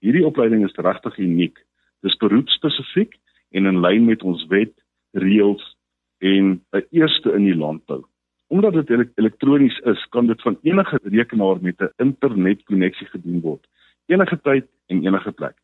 Hierdie 0.00 0.24
opleiding 0.26 0.64
is 0.64 0.76
regtig 0.76 1.18
uniek. 1.18 1.58
Dis 2.00 2.16
beroepspesifiek 2.16 3.14
en 3.50 3.66
in 3.66 3.80
lyn 3.80 4.04
met 4.04 4.22
ons 4.22 4.46
wet, 4.48 4.72
reëls 5.12 5.76
en 6.18 6.60
'n 6.72 6.86
eerste 6.90 7.32
in 7.32 7.44
die 7.44 7.56
landbou. 7.56 8.04
Omdat 8.48 8.72
dit 8.72 8.90
elektronies 9.14 9.78
is, 9.78 10.06
kan 10.08 10.26
dit 10.26 10.42
van 10.42 10.58
enige 10.62 10.98
rekenaar 11.02 11.58
met 11.60 11.80
'n 11.80 11.92
internetkonneksie 11.96 13.06
gedoen 13.06 13.40
word, 13.40 13.66
enige 14.06 14.40
tyd 14.40 14.68
en 14.88 15.04
enige 15.04 15.32
plek. 15.32 15.56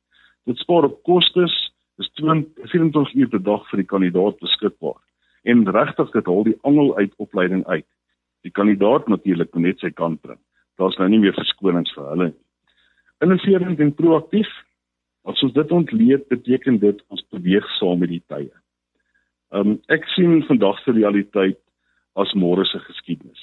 Dit 0.44 0.58
spaar 0.58 0.84
op 0.84 1.02
kostes, 1.02 1.54
dis 1.96 2.10
24 2.14 3.14
uur 3.14 3.28
per 3.28 3.42
dag 3.42 3.68
vir 3.70 3.82
die 3.82 3.90
kandidaat 3.90 4.38
beskikbaar. 4.38 5.00
En 5.44 5.68
regtig 5.70 6.10
dit 6.10 6.26
hul 6.26 6.44
die 6.44 6.58
angel 6.62 6.96
uit 6.96 7.12
opleiding 7.16 7.66
uit. 7.66 7.86
Die 8.42 8.50
kandidaat 8.50 9.08
natuurlik 9.08 9.54
moet 9.54 9.62
net 9.62 9.80
sy 9.80 9.90
kant 9.90 10.20
bring. 10.22 10.38
Daar's 10.76 10.98
nou 10.98 11.08
nie 11.08 11.22
meer 11.22 11.34
verskonings 11.34 11.94
vir 11.96 12.10
hulle 12.10 12.28
nie 12.30 12.38
innoverend 13.18 13.80
en 13.80 13.94
proaktief. 13.94 14.48
As 15.26 15.42
ons 15.42 15.52
dit 15.52 15.72
ontleed, 15.74 16.26
beteken 16.30 16.78
dit 16.82 17.02
ons 17.10 17.24
beweeg 17.34 17.66
saam 17.78 18.02
met 18.02 18.12
die 18.12 18.22
tye. 18.30 18.52
Um 19.54 19.78
ek 19.92 20.06
sien 20.14 20.42
vandag 20.46 20.78
se 20.82 20.94
realiteit 20.94 21.58
as 22.20 22.34
môre 22.38 22.64
se 22.68 22.78
geskiedenis. 22.86 23.42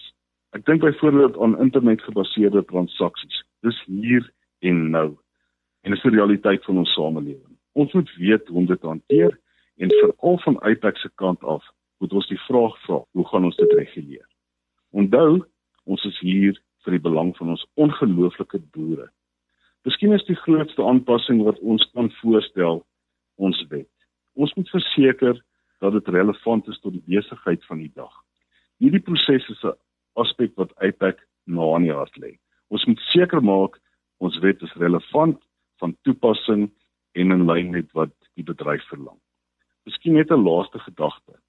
Ek 0.53 0.65
dink 0.67 0.83
byvoorbeeld 0.83 1.37
aan 1.41 1.57
internetgebaseerde 1.61 2.63
transaksies. 2.69 3.41
Dis 3.65 3.79
hier 3.89 4.25
en 4.69 4.81
nou. 4.95 5.09
En 5.83 5.91
dit 5.91 5.99
is 5.99 6.05
die 6.05 6.15
realiteit 6.15 6.65
van 6.67 6.81
ons 6.83 6.93
samelewing. 6.95 7.55
Ons 7.73 7.93
moet 7.93 8.11
weet 8.19 8.47
hoe 8.47 8.57
om 8.63 8.67
dit 8.69 8.79
te 8.79 8.87
hanteer 8.87 9.33
en 9.81 9.95
veral 9.99 10.37
van 10.45 10.61
Apex 10.61 11.01
se 11.01 11.09
kant 11.21 11.43
af 11.43 11.65
moet 12.03 12.13
ons 12.13 12.27
die 12.27 12.39
vraag 12.47 12.77
vra, 12.83 13.01
hoe 13.11 13.27
gaan 13.27 13.47
ons 13.47 13.57
dit 13.59 13.73
reguleer? 13.79 14.27
Onthou, 14.91 15.43
ons 15.83 16.05
is 16.05 16.19
hier 16.19 16.57
vir 16.85 16.97
die 16.97 17.03
belang 17.03 17.31
van 17.37 17.55
ons 17.55 17.65
ongelooflike 17.79 18.59
boere 18.75 19.09
Miskien 19.83 20.13
is 20.15 20.23
die 20.23 20.37
grootste 20.39 20.83
aanpassing 20.87 21.41
wat 21.43 21.57
ons 21.59 21.83
kan 21.91 22.07
voorstel 22.21 22.77
ons 23.35 23.57
wet. 23.67 23.89
Ons 24.39 24.53
moet 24.55 24.69
verseker 24.71 25.41
dat 25.83 25.95
dit 25.97 26.11
relevant 26.15 26.69
is 26.71 26.79
tot 26.79 26.95
die 26.95 27.03
besigheid 27.03 27.65
van 27.67 27.81
die 27.83 27.91
dag. 27.91 28.13
Hierdie 28.79 29.03
proses 29.03 29.49
is 29.51 29.63
'n 29.63 29.75
aspek 30.15 30.55
wat 30.55 30.71
APEC 30.79 31.19
na 31.45 31.73
aan 31.75 31.83
die 31.83 31.91
hart 31.91 32.15
lê. 32.15 32.39
Ons 32.69 32.85
moet 32.85 32.99
seker 33.11 33.43
maak 33.43 33.75
ons 34.17 34.39
wet 34.39 34.61
is 34.61 34.73
relevant 34.73 35.39
van 35.81 35.97
toepassing 36.01 36.69
en 37.13 37.31
in 37.31 37.45
lyn 37.45 37.71
met 37.71 37.91
wat 37.91 38.13
die 38.33 38.45
bedryf 38.45 38.85
verlang. 38.89 39.19
Miskien 39.85 40.13
net 40.13 40.31
'n 40.31 40.43
laaste 40.43 40.79
gedagte. 40.79 41.39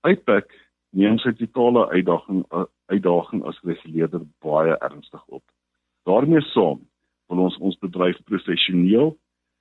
APEC 0.00 0.52
neem 0.90 1.18
sy 1.18 1.32
totale 1.32 1.88
uitdaging 1.88 2.44
uitdaging 2.88 3.44
as 3.44 3.60
reguleerder 3.62 4.24
baie 4.40 4.76
ernstig 4.78 5.24
op. 5.26 5.42
daarmee 6.04 6.40
saam 6.40 6.80
wil 7.28 7.38
ons 7.44 7.56
ons 7.58 7.78
bedryf 7.78 8.16
professioneel 8.24 9.18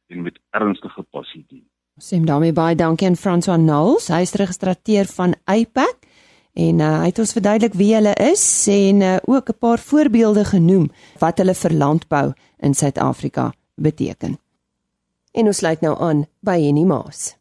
en 0.07 0.21
met 0.21 0.39
ernstige 0.49 1.03
passie 1.11 1.45
dien. 1.47 1.65
Sê 1.99 2.19
daarmee 2.23 2.53
baie 2.53 2.75
dankie 2.75 3.07
aan 3.07 3.15
François 3.15 3.57
Knowles, 3.57 4.07
hy 4.07 4.21
is 4.21 4.35
registreer 4.39 5.05
van 5.05 5.35
APEC 5.45 6.07
en 6.57 6.81
uh, 6.81 6.91
hy 7.03 7.11
het 7.11 7.19
ons 7.21 7.35
verduidelik 7.37 7.75
wie 7.77 7.91
hulle 7.93 8.15
is 8.23 8.43
en 8.73 9.01
uh, 9.05 9.15
ook 9.29 9.49
'n 9.53 9.59
paar 9.61 9.79
voorbeelde 9.79 10.45
genoem 10.45 10.89
wat 11.21 11.37
hulle 11.37 11.53
vir 11.53 11.73
landbou 11.73 12.33
in 12.59 12.73
Suid-Afrika 12.73 13.53
beteken. 13.75 14.37
En 15.31 15.45
ons 15.45 15.57
sluit 15.57 15.81
nou 15.81 15.93
aan 16.01 16.25
by 16.41 16.57
Henny 16.61 16.83
Maas. 16.83 17.35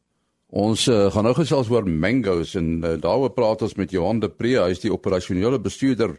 Ons 0.52 0.86
uh, 0.88 1.10
gaan 1.12 1.24
nou 1.24 1.34
gesels 1.34 1.70
oor 1.70 1.88
mangoes 1.88 2.54
en 2.54 2.84
uh, 2.84 3.00
daaroor 3.00 3.32
praat 3.32 3.62
ons 3.62 3.74
met 3.74 3.90
Johan 3.90 4.20
de 4.20 4.28
Pre, 4.28 4.58
hy 4.60 4.70
is 4.70 4.84
die 4.84 4.92
operasionele 4.92 5.58
bestuurder 5.58 6.18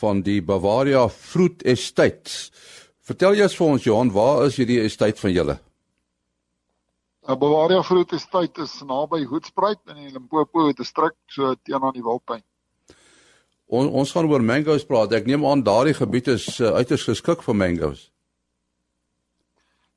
van 0.00 0.22
die 0.22 0.42
Bavaria 0.42 1.08
Fruit 1.08 1.62
Estates. 1.64 2.52
Vertel 3.00 3.34
jy 3.34 3.42
ons 3.42 3.56
vir 3.56 3.66
ons 3.66 3.84
Johan, 3.84 4.12
waar 4.12 4.46
is 4.46 4.56
hierdie 4.56 4.80
estate 4.84 5.20
van 5.20 5.32
julle? 5.32 5.58
'n 7.26 7.38
Bavaria 7.38 7.82
Fruit 7.82 8.12
Estate 8.12 8.62
is 8.62 8.82
naby 8.84 9.24
Hoedspruit 9.24 9.80
in 9.88 9.96
die 9.96 10.10
Limpopo 10.12 10.72
distrik 10.76 11.16
so 11.26 11.54
teenoor 11.64 11.94
die 11.96 12.04
Wildtuin. 12.04 12.42
On, 13.64 13.88
ons 13.88 14.12
gaan 14.12 14.28
oor 14.28 14.44
mangoes 14.44 14.84
praat. 14.84 15.14
Ek 15.16 15.26
neem 15.26 15.46
aan 15.48 15.64
daardie 15.64 15.96
gebied 15.96 16.28
is 16.34 16.44
uh, 16.60 16.74
uiters 16.76 17.06
geskik 17.08 17.42
vir 17.46 17.56
mangoes. 17.56 18.10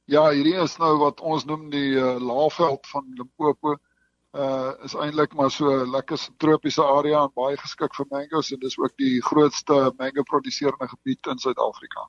Ja, 0.08 0.30
hierdie 0.32 0.56
is 0.64 0.78
nou 0.80 0.94
wat 1.04 1.20
ons 1.20 1.44
noem 1.44 1.68
die 1.70 2.00
uh, 2.00 2.16
laafveld 2.16 2.88
van 2.94 3.12
Limpopo. 3.20 3.76
Uh 4.38 4.72
is 4.86 4.94
eintlik 4.96 5.34
maar 5.36 5.52
so 5.52 5.68
'n 5.72 5.92
lekker 5.92 6.20
tropiese 6.38 6.84
area 6.84 7.24
en 7.24 7.32
baie 7.36 7.58
geskik 7.58 7.96
vir 7.96 8.08
mangoes 8.12 8.52
en 8.52 8.60
dis 8.60 8.78
ook 8.78 8.94
die 8.98 9.22
grootste 9.22 9.92
mango 9.98 10.24
produseerende 10.24 10.88
gebied 10.88 11.28
in 11.28 11.40
Suid-Afrika. 11.40 12.08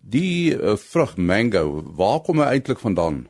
Die 0.00 0.54
uh, 0.56 0.76
vrug 0.76 1.16
mango, 1.16 1.82
waar 1.96 2.20
kom 2.20 2.40
hy 2.40 2.54
eintlik 2.56 2.80
vandaan? 2.80 3.26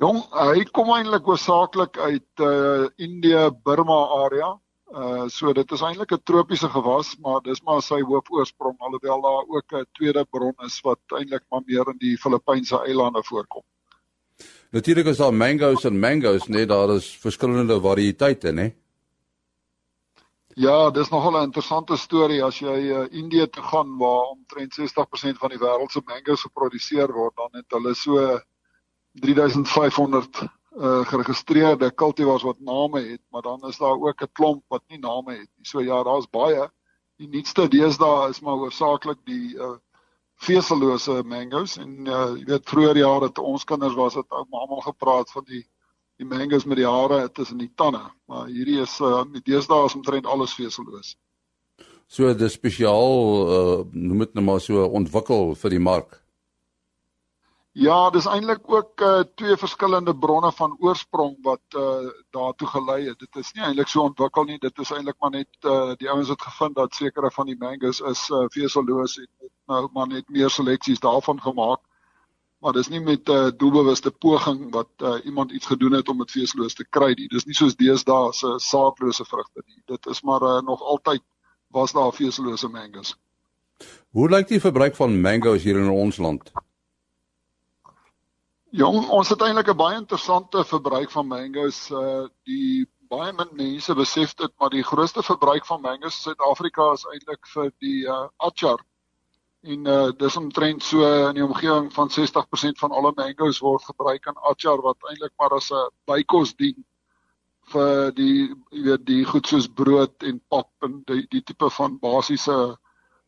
Jong, 0.00 0.22
hy 0.32 0.62
kom 0.72 0.88
eintlik 0.94 1.26
hoofsaaklik 1.28 1.98
uit 2.00 2.42
uh 2.46 2.86
Indië, 3.04 3.50
Burma 3.52 3.98
area. 4.22 4.54
Uh 4.88 5.26
so 5.28 5.52
dit 5.52 5.72
is 5.76 5.82
eintlik 5.84 6.14
'n 6.16 6.22
tropiese 6.24 6.70
gewas, 6.72 7.10
maar 7.20 7.42
dis 7.44 7.60
maar 7.62 7.82
sy 7.82 8.00
hoofoorsprong 8.00 8.78
alhoewel 8.78 9.20
daar 9.20 9.44
ook 9.56 9.72
'n 9.76 9.84
tweede 9.92 10.24
bron 10.24 10.54
is 10.64 10.80
wat 10.80 11.00
eintlik 11.18 11.44
maar 11.50 11.60
meer 11.66 11.84
in 11.92 11.98
die 11.98 12.16
Filippynse 12.16 12.80
eilande 12.86 13.22
voorkom. 13.22 13.62
Natuurlik 14.70 15.06
is 15.06 15.16
daar 15.16 15.34
mangoes 15.34 15.84
en 15.84 16.00
mangoes, 16.00 16.46
nee, 16.48 16.66
daar 16.66 16.90
is 16.96 17.16
verskillende 17.20 17.80
variëteite, 17.80 18.52
nee. 18.52 18.74
Ja, 20.54 20.90
dis 20.90 21.10
nogal 21.10 21.40
'n 21.40 21.42
interessante 21.42 21.96
storie 21.96 22.42
as 22.44 22.58
jy 22.58 22.78
uh, 22.88 23.06
Indië 23.10 23.46
toe 23.50 23.62
gaan 23.62 23.98
waar 23.98 24.32
omtrent 24.32 24.74
60% 24.74 25.38
van 25.38 25.50
die 25.50 25.58
wêreld 25.58 25.90
se 25.90 26.00
mangoes 26.04 26.42
geproduseer 26.42 27.12
word, 27.12 27.36
dan 27.36 27.48
het 27.52 27.70
hulle 27.70 27.94
so 27.94 28.40
3500 29.12 30.42
uh 30.70 31.04
geregistreerde 31.06 31.90
kultivars 31.90 32.42
wat 32.42 32.60
name 32.60 33.00
het, 33.00 33.20
maar 33.30 33.42
dan 33.42 33.60
is 33.68 33.78
daar 33.78 33.98
ook 33.98 34.22
'n 34.22 34.32
klomp 34.32 34.62
wat 34.68 34.82
nie 34.88 34.98
name 34.98 35.32
het 35.32 35.50
nie. 35.56 35.66
So 35.66 35.80
ja, 35.80 36.02
daar's 36.02 36.30
baie. 36.30 36.70
Die 37.16 37.28
nuutste 37.28 37.68
deesdae 37.68 38.28
is 38.28 38.40
maar 38.40 38.54
hoofsaaklik 38.54 39.18
die 39.24 39.56
uh 39.56 39.76
vesellose 40.34 41.22
mangoes 41.24 41.76
en 41.76 42.06
uh 42.06 42.36
jy 42.36 42.44
weet 42.44 42.68
vroeër 42.68 42.96
jare 42.96 43.32
toe 43.32 43.44
ons 43.44 43.64
kinders 43.64 43.94
was 43.94 44.14
het 44.14 44.30
ou 44.30 44.46
almal 44.50 44.80
gepraat 44.80 45.30
van 45.30 45.44
die 45.44 45.66
die 46.16 46.26
mangoes 46.28 46.64
met 46.64 46.76
die 46.76 46.86
hare 46.86 47.32
tussen 47.32 47.58
die 47.58 47.72
tande, 47.74 48.02
maar 48.28 48.46
hierdie 48.46 48.80
is 48.80 49.00
uh 49.00 49.24
deesdae 49.44 49.84
is 49.84 49.94
omtrent 49.94 50.26
alles 50.26 50.54
veselloos. 50.54 51.16
So 52.06 52.34
dis 52.34 52.52
spesiaal 52.52 53.48
uh 53.58 53.84
noem 53.92 54.18
dit 54.18 54.34
nou 54.34 54.44
maar 54.44 54.60
so 54.60 54.84
ontwikkel 54.84 55.54
vir 55.54 55.70
die 55.70 55.80
mark. 55.80 56.19
Ja, 57.72 58.10
dis 58.10 58.26
eintlik 58.26 58.64
ook 58.66 59.00
uh, 59.00 59.20
twee 59.38 59.56
verskillende 59.56 60.16
bronne 60.16 60.50
van 60.52 60.72
oorsprong 60.78 61.36
wat 61.42 61.76
uh, 61.78 62.08
daartoe 62.30 62.66
gelei 62.66 63.04
het. 63.08 63.18
Dit 63.18 63.36
is 63.36 63.52
nie 63.52 63.62
eintlik 63.62 63.88
so 63.88 64.02
ontwikkel 64.02 64.44
nie. 64.44 64.58
Dit 64.58 64.78
is 64.78 64.90
eintlik 64.90 65.14
maar 65.22 65.30
net 65.30 65.48
uh, 65.62 65.92
die 65.96 66.08
ouens 66.10 66.28
het 66.28 66.42
gevind 66.42 66.74
dat 66.74 66.94
sekere 66.94 67.30
van 67.30 67.46
die 67.46 67.54
mangoes 67.58 68.00
is 68.00 68.24
uh, 68.30 68.48
veselloos 68.50 69.18
en 69.18 69.28
het 69.38 69.52
nou 69.70 69.88
maar 69.94 70.08
net 70.10 70.26
meer 70.28 70.50
seleksies 70.50 70.98
daarvan 70.98 71.40
gemaak. 71.40 71.78
Maar 72.58 72.72
dis 72.72 72.90
nie 72.90 73.00
met 73.00 73.28
'n 73.28 73.32
uh, 73.32 73.52
doelbewuste 73.56 74.10
poging 74.10 74.72
wat 74.74 74.90
uh, 74.98 75.24
iemand 75.24 75.52
iets 75.52 75.66
gedoen 75.66 75.92
het 75.92 76.08
om 76.08 76.18
dit 76.18 76.30
veselloos 76.30 76.74
te 76.74 76.84
kry 76.84 77.14
nie. 77.14 77.28
Dis 77.28 77.46
nie 77.46 77.54
soos 77.54 77.76
deesdae 77.76 78.32
se 78.32 78.58
saadlose 78.58 79.24
vrugte 79.24 79.62
nie. 79.66 79.82
Dit 79.86 80.06
is 80.06 80.22
maar 80.22 80.42
uh, 80.42 80.60
nog 80.60 80.82
altyd 80.82 81.22
was 81.68 81.92
daar 81.92 82.12
vesellose 82.12 82.68
mangoes. 82.68 83.14
Hoe 84.10 84.28
lyk 84.28 84.48
die 84.48 84.60
verbruik 84.60 84.96
van 84.96 85.20
mangoes 85.20 85.62
hier 85.62 85.78
in 85.78 85.88
ons 85.88 86.16
land? 86.16 86.50
Jong, 88.70 89.08
ons 89.10 89.28
het 89.32 89.40
eintlik 89.42 89.68
'n 89.72 89.76
baie 89.76 89.96
interessante 89.98 90.64
verbruik 90.64 91.10
van 91.10 91.26
mangoes. 91.26 91.90
Uh 91.90 92.28
die 92.46 92.86
baie 93.10 93.32
min 93.32 93.48
mense 93.52 93.94
besef 93.94 94.34
dit, 94.34 94.52
maar 94.58 94.70
die 94.70 94.84
grootste 94.86 95.22
verbruik 95.22 95.66
van 95.66 95.80
mangoes 95.80 96.14
in 96.18 96.22
Suid-Afrika 96.26 96.92
is 96.92 97.04
eintlik 97.12 97.46
vir 97.54 97.72
die 97.80 98.06
uh 98.06 98.28
achar. 98.38 98.78
En 99.62 99.86
uh 99.86 100.12
dis 100.12 100.36
omtrent 100.36 100.82
so 100.82 101.02
in 101.02 101.34
die 101.34 101.44
omgewing 101.44 101.90
van 101.92 102.10
60% 102.10 102.78
van 102.78 102.92
alle 102.92 103.12
mangoes 103.16 103.58
word 103.58 103.82
gebruik 103.82 104.26
in 104.26 104.38
achar 104.52 104.82
wat 104.86 105.10
eintlik 105.10 105.32
maar 105.38 105.56
as 105.58 105.72
'n 105.72 105.90
bykos 106.06 106.54
dien 106.54 106.84
vir 107.72 108.12
die 108.12 108.54
jy 108.70 108.82
weet 108.84 109.04
die 109.06 109.24
goed 109.24 109.46
soos 109.46 109.66
brood 109.66 110.22
en 110.22 110.40
pap 110.48 110.70
en 110.82 111.02
die 111.06 111.26
die 111.30 111.42
tipe 111.42 111.70
van 111.70 111.98
basiese 111.98 112.76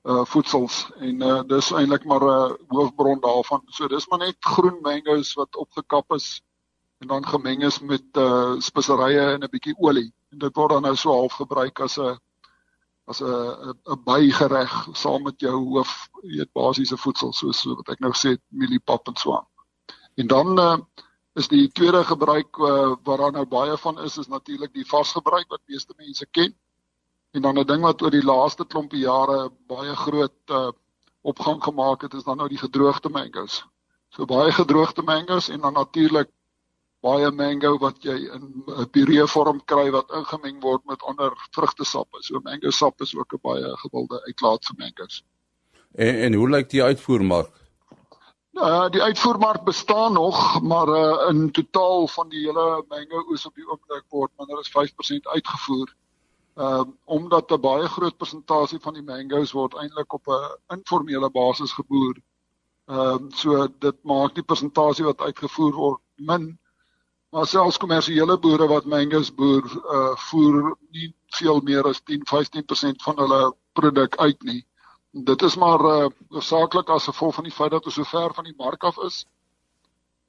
uh 0.02 0.24
voedsels 0.26 0.90
en 0.98 1.22
uh 1.22 1.42
dis 1.46 1.70
eintlik 1.70 2.04
maar 2.04 2.24
'n 2.24 2.50
uh, 2.50 2.56
hoofbron 2.68 3.20
daarvan. 3.20 3.62
So 3.66 3.88
dis 3.88 4.06
maar 4.08 4.18
net 4.18 4.36
groen 4.40 4.80
mangoes 4.82 5.34
wat 5.34 5.56
opgekap 5.56 6.12
is 6.12 6.42
en 6.98 7.08
dan 7.08 7.26
gemeng 7.26 7.62
is 7.62 7.78
met 7.80 8.16
uh 8.16 8.58
speserye 8.58 9.32
en 9.34 9.44
'n 9.44 9.50
bietjie 9.50 9.76
olie. 9.78 10.12
En 10.30 10.38
dit 10.38 10.56
word 10.56 10.70
dan 10.70 10.82
nou 10.82 10.96
so 10.96 11.10
half 11.10 11.32
gebruik 11.32 11.80
as 11.80 11.98
'n 11.98 12.18
as 13.06 13.20
'n 13.20 13.74
'n 13.92 14.02
bygereg 14.04 14.88
saam 14.92 15.22
met 15.22 15.40
jou 15.40 15.56
hoof 15.74 16.08
eet 16.22 16.52
basiese 16.52 16.96
voedsel 16.96 17.32
soos 17.32 17.60
so 17.60 17.74
wat 17.74 17.88
ek 17.88 18.00
nou 18.00 18.12
sê 18.12 18.36
mieliepap 18.48 19.08
en 19.08 19.16
so 19.16 19.36
aan. 19.36 19.48
En 20.14 20.26
dan 20.26 20.58
uh 20.58 20.78
is 21.34 21.48
die 21.48 21.68
tweede 21.72 22.04
gebruik 22.04 22.58
uh, 22.58 22.94
wat 23.02 23.18
daar 23.18 23.32
nou 23.32 23.46
baie 23.46 23.76
van 23.78 24.00
is 24.00 24.18
is 24.18 24.28
natuurlik 24.28 24.72
die 24.72 24.86
vasgebruik 24.86 25.48
wat 25.48 25.60
meeste 25.66 25.94
mense 25.96 26.26
ken. 26.30 26.52
En 27.32 27.42
dan 27.42 27.58
'n 27.58 27.66
ding 27.66 27.82
wat 27.82 28.02
oor 28.02 28.10
die 28.10 28.24
laaste 28.24 28.64
klompie 28.64 29.00
jare 29.00 29.50
baie 29.66 29.94
groot 29.96 30.50
uh, 30.50 30.70
opgang 31.20 31.62
gemaak 31.64 32.02
het, 32.02 32.14
is 32.14 32.24
dan 32.24 32.36
nou 32.36 32.48
die 32.48 32.60
gedroogde 32.60 33.08
mangoes. 33.08 33.62
So 34.08 34.24
baie 34.24 34.52
gedroogde 34.52 35.02
mangoes 35.02 35.48
en 35.48 35.60
dan 35.60 35.72
natuurlik 35.72 36.28
baie 37.00 37.30
mango 37.30 37.78
wat 37.78 38.02
jy 38.04 38.16
in 38.34 38.44
'n 38.66 38.90
puree 38.90 39.26
vorm 39.26 39.62
kry 39.64 39.90
wat 39.90 40.12
ingemeng 40.12 40.60
word 40.60 40.84
met 40.84 41.02
ander 41.02 41.32
vrugtesappe. 41.56 42.20
So 42.20 42.40
mango 42.44 42.70
sap 42.70 43.00
is 43.00 43.14
ook 43.16 43.32
'n 43.32 43.40
baie 43.42 43.76
gewilde 43.76 44.20
uitlaat 44.26 44.66
vir 44.66 44.76
mangoes. 44.78 45.24
En 45.94 46.14
en 46.14 46.34
hoe 46.34 46.48
lyk 46.48 46.70
die 46.70 46.82
uitvoermark? 46.82 47.50
Uh, 48.52 48.88
die 48.90 49.02
uitvoermark 49.02 49.64
bestaan 49.64 50.12
nog, 50.12 50.62
maar 50.62 50.88
uh, 50.88 51.28
in 51.28 51.50
totaal 51.50 52.08
van 52.08 52.28
die 52.28 52.44
hele 52.46 52.84
mango 52.88 53.24
oes 53.30 53.46
op 53.46 53.54
die 53.54 53.64
oomblik 53.64 54.04
word 54.08 54.30
minder 54.36 54.58
as 54.58 54.70
5% 54.70 55.32
uitgevoer 55.32 55.96
Ehm 56.54 56.80
um, 56.80 56.98
omdat 57.04 57.50
'n 57.50 57.60
baie 57.60 57.88
groot 57.88 58.16
persentasie 58.16 58.78
van 58.80 58.94
die 58.94 59.02
mangoes 59.02 59.52
word 59.52 59.74
eintlik 59.74 60.12
op 60.12 60.26
'n 60.28 60.76
informele 60.76 61.30
basis 61.30 61.72
geboer. 61.72 62.16
Ehm 62.86 62.98
um, 62.98 63.30
so 63.30 63.68
dit 63.78 63.96
maak 64.04 64.34
die 64.34 64.44
persentasie 64.44 65.04
wat 65.04 65.20
uitgevoer 65.20 65.72
word 65.74 66.00
min. 66.16 66.58
Maar 67.30 67.46
selfs 67.46 67.78
kommersiële 67.78 68.38
boere 68.38 68.66
wat 68.68 68.84
mangoes 68.84 69.34
boer, 69.34 69.64
uh 69.96 70.16
voer 70.16 70.76
nie 70.90 71.14
veel 71.38 71.60
meer 71.60 71.84
as 71.88 72.02
10-15% 72.10 73.02
van 73.06 73.16
hulle 73.16 73.54
produk 73.72 74.16
uit 74.16 74.42
nie. 74.42 74.66
Dit 75.10 75.42
is 75.42 75.56
maar 75.56 75.80
uh 75.80 76.08
saaklik 76.40 76.88
as 76.88 77.08
gevolg 77.08 77.34
van 77.34 77.44
die 77.44 77.58
feit 77.60 77.70
dat 77.70 77.84
ons 77.84 77.94
so 77.94 78.04
ver 78.04 78.34
van 78.34 78.44
die 78.44 78.56
mark 78.56 78.84
af 78.84 78.98
is 78.98 79.24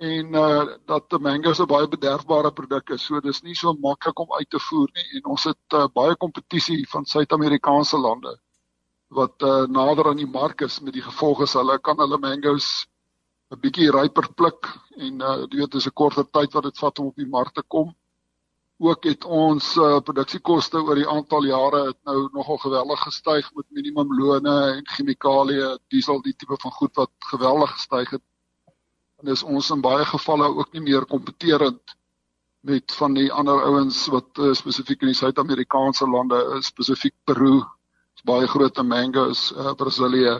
en 0.03 0.35
uh 0.35 0.63
dat 0.89 1.09
die 1.09 1.19
mango's 1.19 1.59
'n 1.59 1.67
baie 1.67 1.87
bederfbare 1.87 2.51
produk 2.51 2.89
is. 2.89 3.05
So 3.05 3.19
dis 3.21 3.43
nie 3.43 3.55
so 3.55 3.73
maklik 3.73 4.19
om 4.19 4.33
uit 4.33 4.49
te 4.49 4.59
voer 4.59 4.89
nie 4.95 5.19
en 5.19 5.29
ons 5.35 5.43
het 5.43 5.73
uh, 5.73 5.87
baie 5.93 6.15
kompetisie 6.15 6.85
van 6.89 7.05
Suid-Amerikaanse 7.05 7.97
lande 7.97 8.37
wat 9.13 9.41
uh, 9.41 9.65
nader 9.67 10.09
aan 10.09 10.17
die 10.17 10.33
mark 10.39 10.61
is 10.61 10.79
met 10.81 10.93
die 10.93 11.05
gevolg 11.05 11.43
is 11.43 11.53
hulle 11.53 11.79
kan 11.79 11.97
hulle 11.97 12.17
mangoes 12.17 12.87
'n 13.53 13.59
bietjie 13.61 13.91
ryper 13.91 14.27
pluk 14.33 14.67
en 14.97 15.21
uh, 15.21 15.35
jy 15.51 15.57
weet 15.61 15.71
dis 15.71 15.87
'n 15.87 15.97
korter 16.01 16.25
tyd 16.37 16.53
wat 16.53 16.63
dit 16.63 16.79
vat 16.83 16.99
om 16.99 17.07
op 17.11 17.15
die 17.15 17.33
mark 17.37 17.53
te 17.53 17.63
kom. 17.67 17.93
Ook 18.79 19.03
het 19.05 19.23
ons 19.25 19.77
uh, 19.77 19.99
produksiekoste 20.07 20.81
oor 20.81 20.95
die 20.95 21.07
aantal 21.07 21.45
jare 21.45 21.81
het 21.91 21.99
nou 22.09 22.29
nogal 22.33 22.57
geweldig 22.57 22.99
gestyg 23.07 23.51
met 23.55 23.65
minimumlone 23.69 24.55
en 24.77 24.83
chemikalieë, 24.95 25.77
diesel, 25.93 26.21
die 26.21 26.33
tipe 26.35 26.57
van 26.59 26.71
goed 26.71 26.95
wat 26.95 27.11
geweldig 27.31 27.71
gestyg 27.77 28.09
het. 28.17 28.23
En 29.23 29.29
dis 29.31 29.43
ons 29.47 29.69
in 29.71 29.79
baie 29.79 30.03
gevalle 30.03 30.49
ook 30.51 30.73
nie 30.75 30.81
meer 30.83 31.05
kompeterend 31.07 31.93
met 32.67 32.91
van 32.99 33.13
die 33.15 33.29
ander 33.31 33.61
ouens 33.69 34.01
wat 34.11 34.39
uh, 34.39 34.49
spesifiek 34.51 35.05
in 35.05 35.13
die 35.13 35.15
Suid-Amerikaanse 35.15 36.07
lande, 36.11 36.41
uh, 36.43 36.57
spesifiek 36.59 37.13
Peru, 37.23 37.61
is 38.17 38.25
baie 38.27 38.49
groot 38.51 38.81
mangoes, 38.83 39.45
uh, 39.55 39.71
Brasilië 39.79 40.33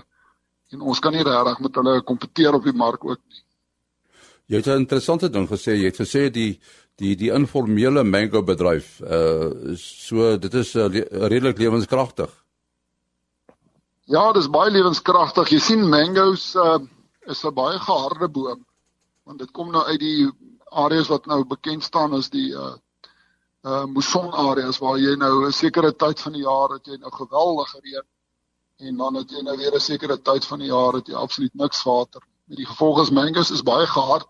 en 0.76 0.84
ons 0.84 1.00
kan 1.00 1.16
nie 1.16 1.24
regtig 1.24 1.62
met 1.64 1.80
hulle 1.80 1.94
kompeteer 2.10 2.58
op 2.58 2.68
die 2.68 2.76
mark 2.76 3.06
ook 3.08 3.22
nie. 3.22 3.40
Jy 4.52 4.60
het 4.60 4.68
'n 4.68 4.84
interessante 4.84 5.30
ding 5.30 5.48
gesê, 5.48 5.78
jy 5.80 5.88
het 5.88 6.02
gesê 6.04 6.30
die 6.30 6.60
die 7.00 7.16
die 7.16 7.32
informele 7.32 8.04
mango 8.04 8.44
bedryf 8.44 9.00
uh 9.00 9.76
so 9.80 10.38
dit 10.38 10.54
is 10.54 10.76
uh, 10.76 10.90
le 10.92 11.08
redelik 11.10 11.58
lewenskragtig. 11.58 12.30
Ja, 14.06 14.34
dit 14.34 14.44
is 14.44 14.50
baie 14.50 14.72
lewenskragtig. 14.72 15.50
Jy 15.50 15.60
sien 15.60 15.90
mangoes 15.90 16.56
uh 16.56 16.80
is 17.28 17.46
'n 17.46 17.54
baie 17.54 17.80
geharde 17.80 18.28
boom 18.28 18.66
want 19.24 19.40
dit 19.40 19.52
kom 19.52 19.72
nou 19.72 19.84
uit 19.84 20.00
die 20.00 20.32
areas 20.86 21.08
wat 21.08 21.26
nou 21.26 21.44
bekend 21.46 21.84
staan 21.84 22.14
as 22.14 22.30
die 22.30 22.50
uh 22.54 22.74
uh 23.64 23.86
mousson 23.88 24.34
areas 24.34 24.80
waar 24.84 24.98
jy 25.00 25.16
nou 25.16 25.46
'n 25.48 25.52
sekere 25.52 25.94
tyd 25.94 26.20
van 26.20 26.34
die 26.34 26.44
jaar 26.44 26.70
het 26.76 26.88
jy 26.88 26.98
nou 26.98 27.12
geweldige 27.12 27.80
reën 27.80 28.08
en 28.88 28.98
dan 28.98 29.16
het 29.16 29.32
jy 29.32 29.42
nou 29.42 29.58
weer 29.58 29.76
'n 29.76 29.80
sekere 29.80 30.18
tyd 30.18 30.46
van 30.46 30.60
die 30.60 30.72
jaar 30.72 30.94
het 30.94 31.08
jy 31.08 31.16
absoluut 31.16 31.54
niks 31.54 31.84
water. 31.84 32.22
Met 32.46 32.58
die 32.58 32.66
gevolg 32.66 33.02
is 33.02 33.12
mangoes 33.12 33.52
is 33.52 33.64
baie 33.64 33.88
gehard. 33.88 34.28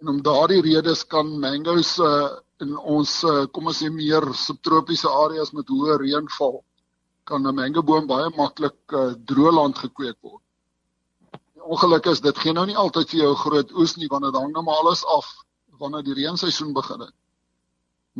En 0.00 0.08
om 0.08 0.22
daardie 0.22 0.62
redes 0.62 1.06
kan 1.06 1.38
mangoes 1.40 1.98
uh 1.98 2.28
in 2.62 2.76
ons 2.78 3.24
uh, 3.24 3.46
kom 3.52 3.66
ons 3.66 3.78
sê 3.82 3.88
meer 3.90 4.24
subtropiese 4.38 5.10
areas 5.10 5.50
met 5.52 5.68
hoë 5.68 5.98
reënval 5.98 6.62
kan 7.28 7.46
'n 7.46 7.54
mangoboom 7.54 8.06
baie 8.06 8.30
maklik 8.36 8.78
uh, 8.92 9.12
droëland 9.30 9.78
gekweek 9.78 10.18
word. 10.22 10.43
Ongeluk 11.64 12.06
is 12.06 12.20
dit 12.20 12.38
gee 12.38 12.52
nou 12.52 12.66
nie 12.66 12.76
altyd 12.76 13.10
vir 13.10 13.20
jou 13.20 13.34
groot 13.40 13.70
oes 13.72 13.96
nie 13.96 14.08
want 14.12 14.24
dit 14.24 14.36
hang 14.36 14.52
nou 14.52 14.62
maar 14.62 14.82
alles 14.82 15.04
af 15.16 15.30
wanneer 15.80 16.04
die 16.04 16.14
reenseisoen 16.14 16.72
begin. 16.76 17.06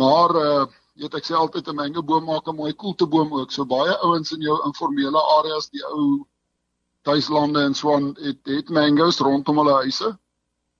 Maar 0.01 0.37
uh 0.45 0.65
jy 0.95 1.03
weet 1.03 1.15
ek 1.19 1.27
sê 1.27 1.35
altyd 1.35 1.69
'n 1.69 1.77
mangoboom 1.77 2.25
maak 2.25 2.49
'n 2.49 2.57
mooi 2.57 2.73
koelteboom 2.73 3.33
ook. 3.35 3.51
So 3.53 3.65
baie 3.65 3.97
ouens 4.07 4.33
in 4.33 4.41
jou 4.41 4.59
informele 4.65 5.21
areas, 5.39 5.69
die 5.71 5.83
ou 5.85 6.27
tuislande 7.03 7.65
en 7.65 7.75
so 7.75 7.95
aan 7.95 8.15
het 8.21 8.41
het 8.47 8.71
mangoes 8.71 9.19
rondom 9.19 9.59
hulle 9.59 9.75
huise. 9.83 10.19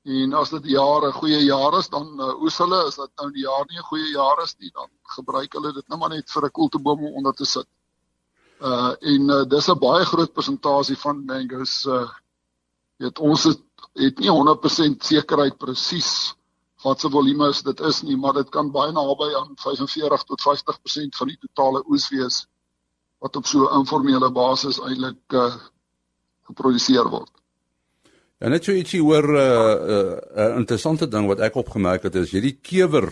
En 0.05 0.35
as 0.35 0.51
dit 0.51 0.65
jare 0.65 1.13
goeie 1.13 1.41
jare 1.45 1.79
is, 1.79 1.89
dan 1.89 2.21
uh, 2.21 2.43
oes 2.45 2.59
hulle, 2.59 2.81
as 2.87 2.97
dit 2.97 3.11
nou 3.21 3.31
die 3.33 3.45
jaar 3.45 3.65
nie 3.69 3.79
'n 3.79 3.89
goeie 3.91 4.11
jaar 4.13 4.43
is 4.43 4.55
nie, 4.59 4.71
dan 4.75 4.89
gebruik 5.17 5.53
hulle 5.53 5.73
dit 5.73 5.89
net 5.89 5.99
maar 5.99 6.11
net 6.11 6.31
vir 6.31 6.45
'n 6.45 6.51
koelteboom 6.51 7.07
om 7.07 7.15
onder 7.15 7.35
te 7.35 7.45
sit. 7.45 7.67
Uh 8.61 8.93
en 9.01 9.31
uh, 9.31 9.45
dis 9.45 9.69
'n 9.69 9.79
baie 9.79 10.05
groot 10.05 10.33
persentasie 10.33 10.97
van 10.97 11.25
mangoes 11.25 11.87
uh 11.87 12.09
weet 13.03 13.19
ons 13.19 13.45
het, 13.45 13.61
het 13.99 14.19
nie 14.23 14.31
100% 14.31 15.07
sekerheid 15.07 15.59
presies 15.59 16.35
wat 16.85 17.01
se 17.01 17.09
volume 17.09 17.49
is 17.49 17.63
dit 17.65 17.81
is 17.81 18.03
nie, 18.05 18.17
maar 18.21 18.37
dit 18.37 18.51
kan 18.53 18.71
baie 18.73 18.93
naby 18.93 19.31
aan 19.39 19.55
45 19.63 20.27
tot 20.29 20.43
50% 20.45 21.17
van 21.19 21.31
die 21.33 21.39
totale 21.47 21.81
oes 21.89 22.11
wees 22.13 22.45
wat 23.25 23.37
op 23.41 23.47
so 23.47 23.65
'n 23.65 23.81
informele 23.81 24.31
basis 24.31 24.81
eintlik 24.81 25.33
uh, 25.33 25.55
geproduseer 26.45 27.09
word. 27.09 27.33
Ja 28.41 28.49
net 28.49 28.65
so 28.65 28.73
ietsie 28.73 29.01
hoor 29.01 29.25
'n 29.25 29.37
uh, 29.37 29.41
'n 29.41 29.91
uh, 29.97 30.17
uh, 30.37 30.57
interessante 30.61 31.09
ding 31.09 31.27
wat 31.27 31.41
ek 31.41 31.57
opgemerk 31.57 32.03
het 32.03 32.15
is 32.15 32.33
hierdie 32.33 32.59
kewer 32.61 33.09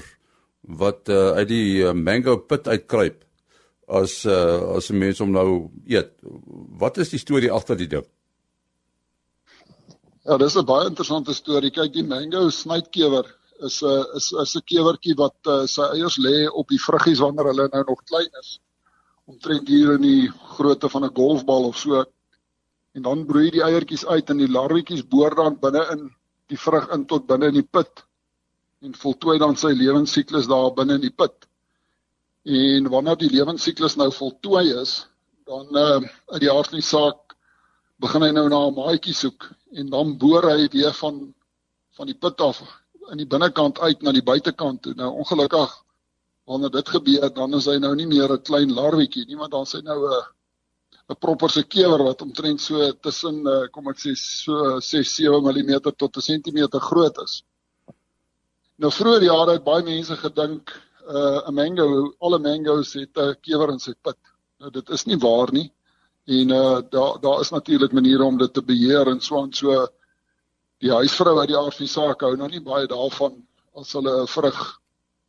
wat 0.61 1.09
uh, 1.09 1.33
uit 1.41 1.49
die 1.49 1.83
uh, 1.83 1.93
mango 1.93 2.37
pit 2.37 2.69
uitkruip 2.69 3.25
as 3.89 4.25
uh, 4.25 4.77
as 4.77 4.91
'n 4.91 4.99
mens 4.99 5.21
om 5.21 5.31
nou 5.31 5.71
eet. 5.87 6.13
Wat 6.79 6.99
is 6.99 7.09
die 7.09 7.19
storie 7.19 7.53
agter 7.53 7.77
die 7.77 7.89
ding? 7.89 8.07
Ja, 10.23 10.37
dis 10.39 10.55
'n 10.55 10.65
baie 10.65 10.87
interessante 10.87 11.35
storie. 11.35 11.71
Kyk, 11.75 11.93
die 11.93 12.07
mango 12.07 12.49
snytkewer 12.51 13.27
is 13.67 13.83
'n 13.83 14.05
is 14.19 14.33
is 14.43 14.55
'n 14.57 14.63
kewertjie 14.71 15.17
wat 15.19 15.35
uh, 15.47 15.67
sy 15.67 15.83
eiers 15.97 16.17
lê 16.19 16.47
op 16.47 16.69
die 16.69 16.79
vruggies 16.79 17.19
wanneer 17.19 17.49
hulle 17.51 17.69
nou 17.73 17.83
nog 17.89 18.05
klein 18.07 18.31
is. 18.41 18.61
Omtrent 19.27 19.69
hier 19.69 19.95
in 19.95 20.03
die 20.03 20.29
grootte 20.55 20.89
van 20.89 21.05
'n 21.05 21.15
golfbal 21.15 21.65
of 21.65 21.77
so. 21.77 22.05
En 22.95 23.03
dan 23.03 23.27
broei 23.27 23.51
die 23.51 23.65
eiertjies 23.67 24.07
uit 24.07 24.31
en 24.31 24.39
die 24.39 24.49
larwetjies 24.49 25.03
boor 25.09 25.35
dan 25.35 25.59
binne 25.59 25.83
in 25.91 26.11
die 26.47 26.59
vrug 26.59 26.89
in 26.95 27.05
tot 27.07 27.27
binne 27.27 27.47
in 27.47 27.59
die 27.59 27.71
put 27.71 28.05
en 28.83 28.95
voltooi 28.95 29.39
dan 29.39 29.57
sy 29.57 29.75
lewensiklus 29.75 30.47
daar 30.47 30.71
binne 30.75 30.95
in 30.95 31.01
die 31.09 31.17
put. 31.17 31.49
En 32.45 32.89
wanneer 32.91 33.17
die 33.17 33.31
lewensiklus 33.31 33.97
nou 33.97 34.11
voltooi 34.13 34.71
is, 34.83 35.07
dan 35.47 35.67
uh 35.75 35.99
uit 36.33 36.41
die 36.41 36.51
aard 36.51 36.71
van 36.71 36.79
die 36.79 36.91
saak 36.95 37.32
begin 38.03 38.27
hy 38.27 38.33
nou 38.35 38.49
na 38.51 38.61
'n 38.67 38.75
maatjie 38.75 39.15
soek 39.15 39.51
en 39.79 39.91
dan 39.91 40.19
boor 40.19 40.49
hy 40.51 40.69
weer 40.73 40.93
van 40.93 41.35
van 41.97 42.07
die 42.07 42.19
put 42.19 42.41
af 42.41 42.63
in 43.13 43.19
die 43.21 43.27
binnekant 43.29 43.79
uit 43.79 44.03
na 44.03 44.13
die 44.13 44.25
buitekant 44.25 44.83
toe. 44.83 44.95
Nou 44.95 45.11
ongelukkig 45.23 45.73
wanneer 46.49 46.71
dit 46.71 46.89
gebeur, 46.89 47.29
dan 47.35 47.55
is 47.55 47.67
hy 47.67 47.79
nou 47.79 47.95
nie 47.95 48.07
meer 48.07 48.33
'n 48.33 48.43
klein 48.43 48.73
larwetjie 48.75 49.27
nie, 49.27 49.37
maar 49.37 49.49
dan 49.49 49.65
sê 49.67 49.83
nou 49.83 49.99
'n 50.09 50.23
'n 51.11 51.19
proper 51.21 51.51
se 51.51 51.63
kewer 51.63 52.03
wat 52.03 52.23
omtrent 52.23 52.61
so 52.61 52.93
tussen 52.93 53.47
eh, 53.47 53.69
kom 53.73 53.89
ek 53.89 53.99
sê 53.99 54.15
so 54.17 54.81
6 54.81 55.15
7 55.17 55.43
mm 55.43 55.81
tot 55.97 56.17
'n 56.17 56.21
sentimeter 56.21 56.81
groot 56.81 57.17
is. 57.19 57.45
Nou 58.79 58.91
vroeër 58.91 59.23
jare 59.23 59.53
het 59.53 59.65
baie 59.65 59.85
mense 59.85 60.17
gedink 60.17 60.71
uh, 61.07 61.39
'n 61.47 61.51
uh, 61.51 61.55
mango, 61.59 62.15
alle 62.21 62.39
mango's 62.39 62.95
het 62.95 63.17
'n 63.19 63.37
kewer 63.43 63.71
in 63.71 63.79
sy 63.79 63.95
pit. 64.03 64.19
Nou 64.61 64.71
dit 64.71 64.91
is 64.91 65.05
nie 65.05 65.19
waar 65.19 65.53
nie. 65.53 65.71
En 66.25 66.49
uh, 66.49 66.79
daar 66.91 67.21
daar 67.21 67.41
is 67.41 67.51
natuurlik 67.51 67.93
maniere 67.93 68.25
om 68.25 68.39
dit 68.39 68.53
te 68.53 68.63
beheer 68.63 69.09
en 69.09 69.21
so 69.21 69.41
aan 69.41 69.53
so 69.53 69.87
die 70.79 70.93
huisvrou 70.93 71.39
uit 71.39 71.49
die 71.49 71.59
aard 71.59 71.75
van 71.75 71.87
die 71.87 71.93
saak 71.93 72.21
hou 72.21 72.37
nou 72.37 72.49
nie 72.51 72.63
baie 72.63 72.87
daarvan 72.87 73.35
as 73.75 73.93
hulle 73.93 74.23
'n 74.23 74.29
vrug 74.29 74.61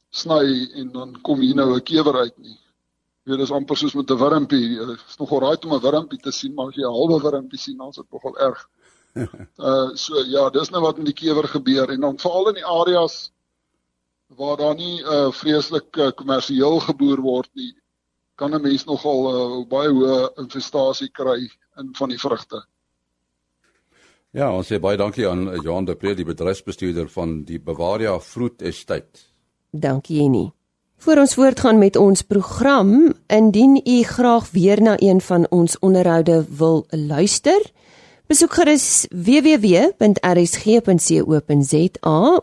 sny 0.10 0.70
en 0.82 0.92
dan 0.92 1.16
kom 1.22 1.40
hier 1.40 1.56
nou 1.56 1.74
'n 1.76 1.84
kewer 1.84 2.16
uit 2.16 2.38
nie. 2.38 2.58
Jy 3.24 3.32
weet 3.32 3.40
dis 3.40 3.52
amper 3.52 3.78
soos 3.78 3.96
met 3.96 4.12
'n 4.12 4.18
wurmpie. 4.18 4.78
Dit 4.78 5.00
is 5.10 5.18
nogal 5.18 5.40
raai 5.40 5.58
om 5.66 5.74
'n 5.74 5.82
wurmpie 5.82 6.20
te 6.20 6.32
sien, 6.32 6.54
maar 6.54 6.68
as 6.68 6.76
jy 6.76 6.84
'n 6.84 6.98
halwe 6.98 7.22
wurmpie 7.22 7.60
sien, 7.60 7.78
dan 7.78 7.90
is 7.90 7.96
dit 7.96 8.12
nogal 8.12 8.38
erg. 8.38 8.70
uh 9.16 9.90
so 10.04 10.24
ja, 10.26 10.50
dis 10.50 10.70
nou 10.70 10.82
wat 10.82 10.98
met 10.98 11.06
die 11.06 11.14
kewer 11.14 11.48
gebeur 11.48 11.90
en 11.90 12.02
dan 12.02 12.18
veral 12.18 12.50
in 12.50 12.56
die 12.56 12.66
areas 12.66 13.32
waar 14.36 14.58
daar 14.58 14.76
nie 14.76 15.02
uh, 15.02 15.32
vreeslik 15.32 15.98
uh, 15.98 16.12
kommersieel 16.12 16.80
geboer 16.80 17.22
word 17.22 17.50
nie, 17.54 17.74
kan 18.36 18.56
'n 18.56 18.62
mens 18.62 18.86
nogal 18.86 19.20
uh, 19.30 19.68
baie 19.68 19.90
hoë 19.90 20.30
infestasie 20.38 21.10
kry 21.12 21.50
in 21.78 21.94
van 21.96 22.10
die 22.10 22.20
vrugte. 22.20 22.64
Ja, 24.32 24.56
ons 24.56 24.68
sê 24.68 24.80
baie 24.80 24.98
dankie 24.98 25.28
aan 25.30 25.62
Johan 25.62 25.86
de 25.86 25.96
Pre, 25.96 26.16
die 26.16 26.26
bedryfsbestuurder 26.26 27.10
van 27.10 27.44
die 27.44 27.60
Bavaria 27.60 28.20
Fruit 28.20 28.62
Estate. 28.62 29.20
Dankie 29.70 30.18
Jenny. 30.22 30.52
Voor 30.98 31.18
ons 31.18 31.34
voortgaan 31.34 31.78
met 31.78 31.96
ons 31.96 32.22
program, 32.22 33.14
indien 33.28 33.82
u 33.86 34.04
graag 34.04 34.52
weer 34.52 34.82
na 34.82 34.96
een 34.98 35.22
van 35.22 35.48
ons 35.50 35.80
onderhoude 35.80 36.46
wil 36.58 36.86
luister, 36.90 37.62
besoek 38.28 38.54
gerus 38.54 39.06
www.rsg.co.za. 39.12 40.00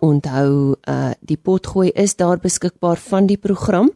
Onthou, 0.00 0.74
uh 0.88 1.10
die 1.20 1.36
potgooi 1.36 1.90
is 1.90 2.16
daar 2.16 2.38
beskikbaar 2.38 2.96
van 2.96 3.26
die 3.26 3.38
program. 3.38 3.90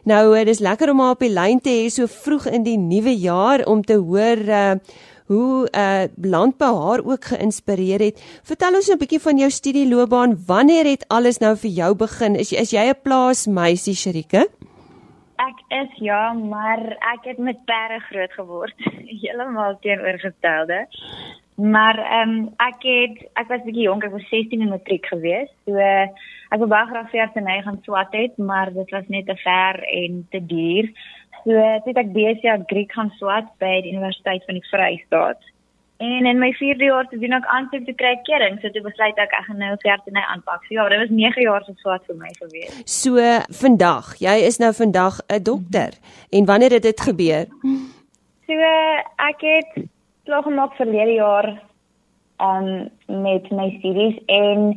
Nou, 0.03 0.36
dit 0.38 0.47
is 0.47 0.60
lekker 0.60 0.91
om 0.91 0.99
haar 0.99 1.17
op 1.17 1.19
die 1.19 1.34
lyn 1.34 1.60
te 1.60 1.73
hê 1.73 1.89
so 1.89 2.05
vroeg 2.08 2.45
in 2.45 2.63
die 2.63 2.77
nuwe 2.77 3.17
jaar 3.17 3.65
om 3.65 3.81
te 3.81 3.97
hoor 3.97 4.38
uh 4.38 4.75
hoe 5.27 5.67
uh 5.71 6.03
landbou 6.21 6.73
haar 6.88 7.01
ook 7.03 7.25
geïnspireer 7.31 7.99
het. 7.99 8.21
Vertel 8.43 8.75
ons 8.75 8.89
'n 8.89 8.97
bietjie 8.97 9.19
van 9.19 9.38
jou 9.38 9.49
studieloopbaan. 9.49 10.38
Wanneer 10.45 10.85
het 10.85 11.05
alles 11.07 11.38
nou 11.38 11.55
vir 11.57 11.69
jou 11.69 11.95
begin? 11.95 12.35
Is 12.35 12.51
is 12.51 12.71
jy 12.71 12.85
'n 12.89 13.01
plaasmeisie, 13.03 13.95
Sherike? 13.95 14.47
Ek 15.35 15.57
is 15.67 15.91
ja, 15.99 16.33
maar 16.33 16.79
ek 17.13 17.23
het 17.23 17.38
met 17.38 17.65
perde 17.65 17.99
groot 17.99 18.31
geword. 18.31 18.75
Heeltemal 19.21 19.77
teenoorgestelde. 19.81 20.88
Maar 21.55 21.97
ehm 21.97 22.29
um, 22.29 22.53
ek 22.57 22.83
het 22.83 23.29
ek 23.33 23.47
was 23.47 23.63
bietjie 23.63 23.88
jonk, 23.88 24.03
ek 24.03 24.11
was 24.11 24.29
16 24.29 24.61
in 24.61 24.69
matriek 24.69 25.05
gewees. 25.05 25.49
So 25.65 25.75
ek 25.75 26.59
wou 26.59 26.67
baie 26.67 26.88
graag 26.88 27.09
vir 27.11 27.29
sy 27.33 27.61
gaan 27.63 27.79
swat 27.83 28.11
het, 28.11 28.38
maar 28.38 28.73
dit 28.73 28.89
was 28.91 29.07
net 29.07 29.25
te 29.25 29.35
ver 29.35 29.79
en 29.83 30.27
te 30.31 30.45
duur. 30.45 30.91
So 31.45 31.53
het 31.53 31.86
ek 32.01 32.13
BSc 32.13 32.55
Griek 32.71 32.93
gaan 32.97 33.12
swat 33.19 33.51
by 33.62 33.75
die 33.86 33.91
Universiteit 33.93 34.41
van 34.47 34.58
die 34.58 34.65
Vrystaat. 34.65 35.43
En 36.01 36.25
in 36.25 36.39
my 36.41 36.49
4de 36.58 36.88
jaar 36.89 37.05
te 37.08 37.19
doen 37.21 37.36
ek 37.38 37.45
aansoek 37.53 37.86
te 37.86 37.93
kry 37.95 38.15
kering, 38.27 38.58
so 38.60 38.73
toe 38.73 38.81
besluit 38.84 39.19
ek 39.21 39.31
ek 39.38 39.45
gaan 39.45 39.62
nou 39.62 39.75
verseny 39.84 40.23
aanpak. 40.25 40.65
So 40.65 40.75
ja, 40.75 40.88
dit 40.89 41.03
was 41.03 41.13
9 41.13 41.45
jaar 41.45 41.63
se 41.63 41.75
swaat 41.84 42.03
vir 42.10 42.17
my 42.19 42.31
gewees. 42.39 42.79
So 42.89 43.21
vandag, 43.62 44.10
jy 44.19 44.34
is 44.47 44.58
nou 44.60 44.71
vandag 44.73 45.21
'n 45.29 45.43
dokter. 45.43 45.93
En 46.34 46.49
wanneer 46.49 46.75
het 46.79 46.84
dit 46.89 46.99
gebeur? 46.99 47.45
So 48.49 48.58
ek 49.29 49.39
het 49.45 49.86
klaar 50.25 50.43
gemaak 50.43 50.73
verlede 50.81 51.15
jaar 51.21 51.47
um 52.41 52.89
met 53.08 53.51
my 53.51 53.69
studies 53.77 54.17
en 54.25 54.73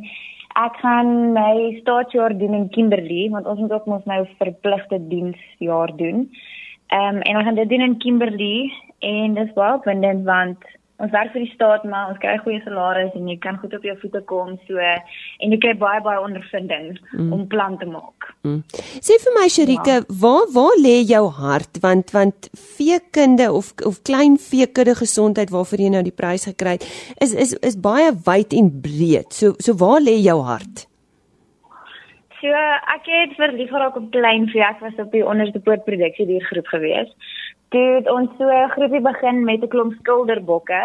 ek 0.55 0.77
gaan 0.85 1.33
my 1.33 1.81
staatsjaar 1.81 2.37
doen 2.37 2.53
in 2.53 2.69
Kimberley, 2.69 3.29
want 3.29 3.45
ons 3.45 3.59
moet 3.59 3.71
ook 3.71 3.85
mos 3.85 4.05
nou 4.05 4.27
verpligte 4.37 5.01
diensjaar 5.09 5.97
doen. 5.97 6.29
Ehm 6.29 6.58
um, 6.93 7.21
en 7.21 7.37
ons 7.37 7.47
gaan 7.47 7.59
dit 7.59 7.69
doen 7.69 7.87
in 7.87 7.97
Kimberley 7.97 8.71
en 8.99 9.39
dis 9.39 9.55
baie 9.55 9.77
opwindend 9.79 10.25
want 10.27 10.67
ons 10.99 11.11
werk 11.13 11.31
vir 11.31 11.45
die 11.45 11.53
staat 11.53 11.85
maar 11.87 12.11
ons 12.11 12.19
kry 12.19 12.35
goeie 12.43 12.59
salarisse 12.65 13.15
en 13.19 13.29
jy 13.31 13.37
kan 13.41 13.57
goed 13.61 13.73
op 13.77 13.85
jou 13.87 13.95
voete 14.01 14.21
kom 14.27 14.55
so 14.67 14.81
en 14.83 15.53
jy 15.53 15.59
kry 15.63 15.71
baie 15.79 16.01
baie 16.03 16.19
ondervinding 16.19 16.97
mm. 17.13 17.29
om 17.35 17.45
plan 17.51 17.77
te 17.79 17.87
maak. 17.87 18.27
Mm. 18.47 18.59
Sê 18.99 19.19
vir 19.23 19.35
my 19.37 19.45
Sherike, 19.51 19.95
ja. 20.01 20.17
waar 20.23 20.49
waar 20.55 20.75
lê 20.81 20.97
jou 21.07 21.23
hart 21.39 21.79
want 21.85 22.11
want 22.15 22.51
veekunde 22.75 23.47
of 23.55 23.71
of 23.87 24.01
klein 24.07 24.35
veekudde 24.49 24.97
gesondheid 24.99 25.55
waarvoor 25.55 25.85
jy 25.85 25.93
nou 25.95 26.03
die 26.07 26.15
prys 26.15 26.49
gekry 26.51 26.77
het 26.77 26.87
is 27.23 27.35
is 27.47 27.55
is 27.71 27.79
baie 27.79 28.11
wyd 28.27 28.55
en 28.59 28.71
breed. 28.83 29.31
So 29.31 29.55
so 29.63 29.79
waar 29.79 30.03
lê 30.03 30.19
jou 30.19 30.39
hart? 30.43 30.88
So 32.39 32.47
ek 32.95 33.07
het 33.11 33.35
verlief 33.35 33.71
geraak 33.73 33.97
op 33.99 34.11
klein 34.11 34.47
vee. 34.47 34.63
Ek 34.63 34.79
was 34.79 34.95
op 35.03 35.11
die 35.11 35.25
onderste 35.27 35.59
poortproduksie 35.59 36.25
diergroep 36.29 36.67
gewees. 36.71 37.11
Toe 37.75 37.83
het 37.97 38.07
ons 38.11 38.31
so 38.39 38.59
groepie 38.75 39.01
begin 39.03 39.43
met 39.43 39.63
'n 39.63 39.67
klomp 39.73 39.93
skilderbokke 39.99 40.81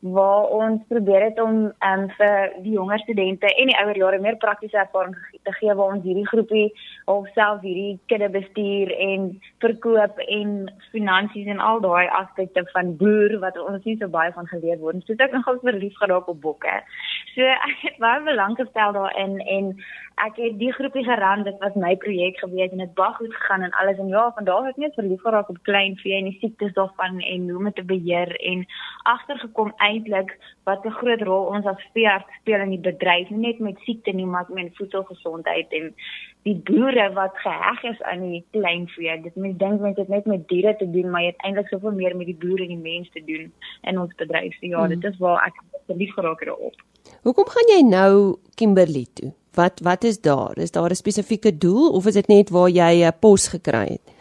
waar 0.00 0.44
ons 0.54 0.82
probeer 0.88 1.22
het 1.22 1.40
om 1.40 1.72
um, 1.90 2.04
vir 2.18 2.52
die 2.62 2.72
jonger 2.72 2.98
studente 2.98 3.46
en 3.46 3.66
die 3.66 3.78
ouer 3.82 3.96
jare 3.96 4.18
meer 4.18 4.36
praktiese 4.36 4.78
ervaring 4.78 5.16
te 5.42 5.52
gee 5.52 5.74
waar 5.74 5.94
ons 5.94 6.04
hierdie 6.04 6.28
groepie 6.28 6.72
of 7.08 7.28
self 7.34 7.62
hierdie 7.64 7.98
kudde 8.12 8.28
bestuur 8.34 8.90
en 9.08 9.28
verkoop 9.64 10.18
en 10.26 10.50
finansies 10.92 11.48
en 11.48 11.62
al 11.68 11.80
daai 11.80 12.08
aspekte 12.20 12.64
van 12.74 12.90
boer 13.00 13.38
wat 13.44 13.56
ons 13.62 13.86
nie 13.88 13.96
so 14.00 14.12
baie 14.12 14.34
van 14.36 14.50
geleer 14.50 14.76
word. 14.82 15.00
So 15.06 15.16
ek 15.16 15.24
het 15.28 15.38
nogal 15.38 15.62
verlief 15.62 15.96
geraak 16.02 16.28
op 16.28 16.42
bokke. 16.44 16.74
So 17.32 17.48
ek 17.54 17.80
het 17.86 17.96
baie 18.04 18.20
belang 18.28 18.58
gestel 18.60 18.92
daarin 18.98 19.40
en 19.56 19.72
ek 20.26 20.36
het 20.42 20.58
die 20.60 20.72
groepie 20.76 21.04
geran 21.06 21.46
dit 21.46 21.56
was 21.64 21.76
my 21.80 21.94
projek 22.04 22.38
gewees 22.42 22.72
en 22.74 22.84
dit 22.84 22.94
baie 22.98 23.16
goed 23.16 23.34
gegaan 23.34 23.64
en 23.64 23.76
alles 23.80 24.00
en 24.04 24.12
ja 24.12 24.26
van 24.36 24.48
daar 24.48 24.66
het 24.66 24.76
ek 24.76 24.84
net 24.84 25.00
verlief 25.00 25.24
geraak 25.24 25.48
op 25.52 25.62
klein 25.68 25.96
vee 26.02 26.16
en 26.18 26.28
die 26.28 26.38
siektes 26.42 26.74
daarvan 26.76 27.20
en 27.20 27.48
hoe 27.48 27.58
om 27.60 27.70
dit 27.70 27.78
te 27.80 27.86
beheer 27.92 28.34
en 28.52 28.66
agtergekom 29.14 29.72
eintlik 29.88 30.34
wat 30.68 30.86
'n 30.86 30.98
groot 31.00 31.22
rol 31.28 31.44
ons 31.54 31.66
as 31.72 31.86
veearts 31.94 32.34
speel 32.40 32.64
in 32.66 32.74
die 32.76 32.86
bedryf 32.90 33.30
nie 33.30 33.44
net 33.46 33.60
met 33.68 33.78
siekte 33.86 34.12
nie 34.12 34.26
maar 34.26 34.46
met 34.48 34.76
voedselgesondheid 34.80 35.72
en 35.80 35.94
die 36.48 36.58
boere 36.70 37.06
wat 37.20 37.34
geheg 37.44 37.80
is 37.92 38.02
aan 38.02 38.22
die 38.30 38.44
klein 38.56 38.86
vee 38.96 39.16
dit 39.22 39.36
mense 39.36 39.58
dink 39.64 39.80
mense 39.80 40.00
het 40.00 40.14
net 40.16 40.26
met 40.34 40.48
diere 40.48 40.76
te 40.76 40.90
doen 40.90 41.10
maar 41.10 41.22
jy 41.22 41.32
het 41.32 41.44
eintlik 41.44 41.72
soveel 41.72 41.96
meer 42.02 42.16
met 42.16 42.30
die 42.32 42.40
boere 42.44 42.62
en 42.62 42.74
die 42.76 42.90
mense 42.92 43.10
te 43.16 43.24
doen 43.32 43.52
in 43.82 43.98
ons 43.98 44.14
bedryf 44.22 44.54
so 44.60 44.66
ja 44.66 44.84
mm. 44.84 44.88
dit 44.94 45.10
is 45.12 45.18
waar 45.18 45.46
ek 45.46 45.56
verlief 45.86 46.14
geraak 46.14 46.40
het 46.40 46.54
op 46.58 46.86
Hoekom 47.22 47.48
gaan 47.48 47.70
jy 47.72 47.82
nou 47.82 48.12
Kimberley 48.54 49.06
toe? 49.14 49.32
Wat 49.58 49.80
wat 49.82 50.04
is 50.04 50.20
daar? 50.20 50.58
Is 50.58 50.70
daar 50.70 50.90
'n 50.90 50.94
spesifieke 50.94 51.58
doel 51.58 51.90
of 51.92 52.06
is 52.06 52.14
dit 52.14 52.28
net 52.28 52.50
waar 52.50 52.68
jy 52.68 53.04
'n 53.06 53.18
pos 53.20 53.48
gekry 53.48 53.86
het? 53.96 54.17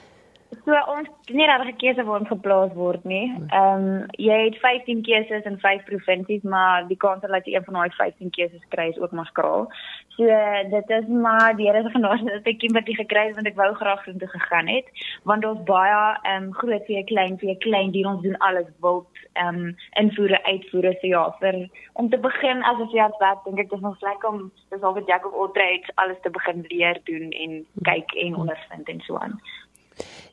So 0.48 0.76
ons 0.92 1.08
nie 1.36 1.46
regtig 1.48 1.74
'n 1.74 1.80
keuse 1.82 2.04
waar 2.08 2.20
ons 2.20 2.32
geplaas 2.32 2.74
word 2.74 3.04
nie. 3.04 3.28
Ehm 3.52 3.84
um, 3.84 4.06
jy 4.16 4.38
het 4.46 4.58
15 4.64 5.02
keuses 5.04 5.44
in 5.50 5.58
5 5.60 5.84
provinsies, 5.86 6.44
maar 6.44 6.88
die 6.88 6.98
kans 6.98 7.22
dat 7.22 7.46
jy 7.46 7.56
een 7.56 7.64
van 7.64 7.74
daai 7.74 7.92
15 7.98 8.30
keuses 8.38 8.64
kry 8.70 8.88
is 8.90 9.00
ook 9.00 9.12
maar 9.12 9.26
skraal. 9.26 9.68
So 10.16 10.26
dit 10.72 10.90
is 10.90 11.08
maar 11.08 11.56
die 11.56 11.68
Here 11.68 11.84
se 11.84 11.90
genade 11.90 12.24
dat 12.32 12.48
ek 12.48 12.64
iemand 12.64 12.88
gekry 12.88 13.26
het 13.28 13.36
want 13.36 13.48
ek 13.48 13.60
wou 13.60 13.74
graag 13.74 14.04
so 14.04 14.12
toe 14.18 14.28
gegaan 14.28 14.68
het, 14.68 14.88
want 15.24 15.46
ons 15.46 15.64
baie 15.64 16.00
ehm 16.24 16.44
um, 16.44 16.54
groot 16.54 16.86
vir 16.88 17.04
klein 17.04 17.38
vir 17.38 17.58
klein 17.58 17.92
die 17.92 18.08
ons 18.08 18.24
doen 18.24 18.38
alles 18.38 18.72
wild 18.80 19.12
ehm 19.34 19.56
um, 19.56 19.76
invoere 20.00 20.44
uitvoere 20.44 20.94
so 21.02 21.08
ja, 21.08 21.36
vir 21.40 21.70
om 21.94 22.10
te 22.10 22.18
begin 22.18 22.64
as 22.64 22.80
ons 22.80 22.92
ja 22.92 23.12
werk, 23.20 23.44
dink 23.46 23.60
ek 23.60 23.70
dis 23.70 23.84
ons 23.92 24.02
lekker 24.02 24.30
om 24.30 24.52
dis 24.70 24.82
al 24.82 24.94
wat 24.94 25.08
Jacob 25.08 25.34
Oldreich 25.34 25.88
alles 25.96 26.20
te 26.22 26.30
begin 26.30 26.66
leer 26.70 27.00
doen 27.04 27.32
en 27.32 27.66
kyk 27.84 28.16
en 28.26 28.36
ondervind 28.36 28.90
en 28.90 29.02
so 29.02 29.18
aan. 29.18 29.40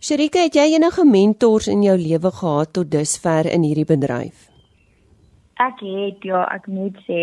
Sherika, 0.04 0.42
het 0.44 0.52
jy 0.52 0.74
enige 0.74 1.00
mentors 1.08 1.64
in 1.72 1.80
jou 1.80 1.94
lewe 1.96 2.28
gehad 2.36 2.74
tot 2.76 2.90
dusver 2.92 3.46
in 3.48 3.62
hierdie 3.64 3.86
bedryf? 3.88 4.50
Ek 5.64 5.80
het 5.80 6.26
ja, 6.28 6.42
ek 6.52 6.68
moet 6.68 6.98
sê. 7.06 7.22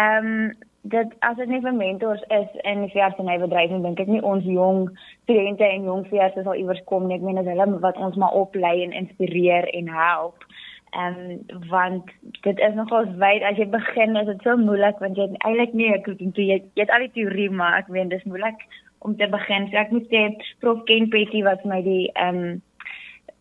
Ehm 0.00 0.30
um, 0.30 0.48
dat 0.88 1.12
as 1.26 1.36
dit 1.36 1.50
nie 1.52 1.60
vir 1.60 1.74
mentors 1.76 2.22
is 2.32 2.54
in 2.70 2.86
die 2.86 2.88
veeartsenybedryf 2.94 3.74
nie, 3.74 3.82
dink 3.84 4.00
ek 4.00 4.08
nie 4.08 4.22
ons 4.24 4.46
jong 4.48 4.86
studente 5.26 5.68
en 5.68 5.84
jong 5.90 6.06
veeartse 6.08 6.46
sal 6.46 6.56
iewers 6.56 6.80
kom 6.88 7.10
nie. 7.10 7.18
Ek 7.18 7.28
meen 7.28 7.42
as 7.42 7.50
hulle 7.50 7.68
wat 7.84 8.00
ons 8.00 8.16
maar 8.16 8.40
oplei 8.40 8.78
en 8.86 8.96
inspireer 9.02 9.68
en 9.76 9.92
help. 9.98 10.48
Ehm 10.96 11.20
um, 11.28 11.62
want 11.68 12.08
dit 12.48 12.66
is 12.70 12.80
nogal 12.80 13.12
wyd 13.20 13.44
as 13.44 13.60
jy 13.60 13.68
begin 13.76 14.16
is 14.16 14.32
dit 14.32 14.48
so 14.48 14.56
moeilik 14.56 15.04
want 15.04 15.20
jy 15.20 15.28
eintlik 15.44 15.76
nie 15.76 15.92
ek 15.92 16.08
weet 16.08 16.40
jy, 16.40 16.62
jy 16.72 16.86
het 16.86 16.96
al 16.96 17.04
die 17.04 17.16
teorie 17.20 17.52
maar 17.52 17.82
ek 17.82 17.92
meen 17.92 18.08
dis 18.08 18.24
moeilik 18.24 18.64
om 18.98 19.16
te 19.16 19.28
begin. 19.28 19.68
So 19.70 19.76
ek 19.76 19.90
moet 19.90 20.08
sê 20.12 20.24
Prof 20.60 20.84
Ken 20.84 21.08
Petty 21.12 21.42
wat 21.42 21.64
my 21.64 21.82
die 21.82 22.08
ehm 22.14 22.42
um, 22.44 22.62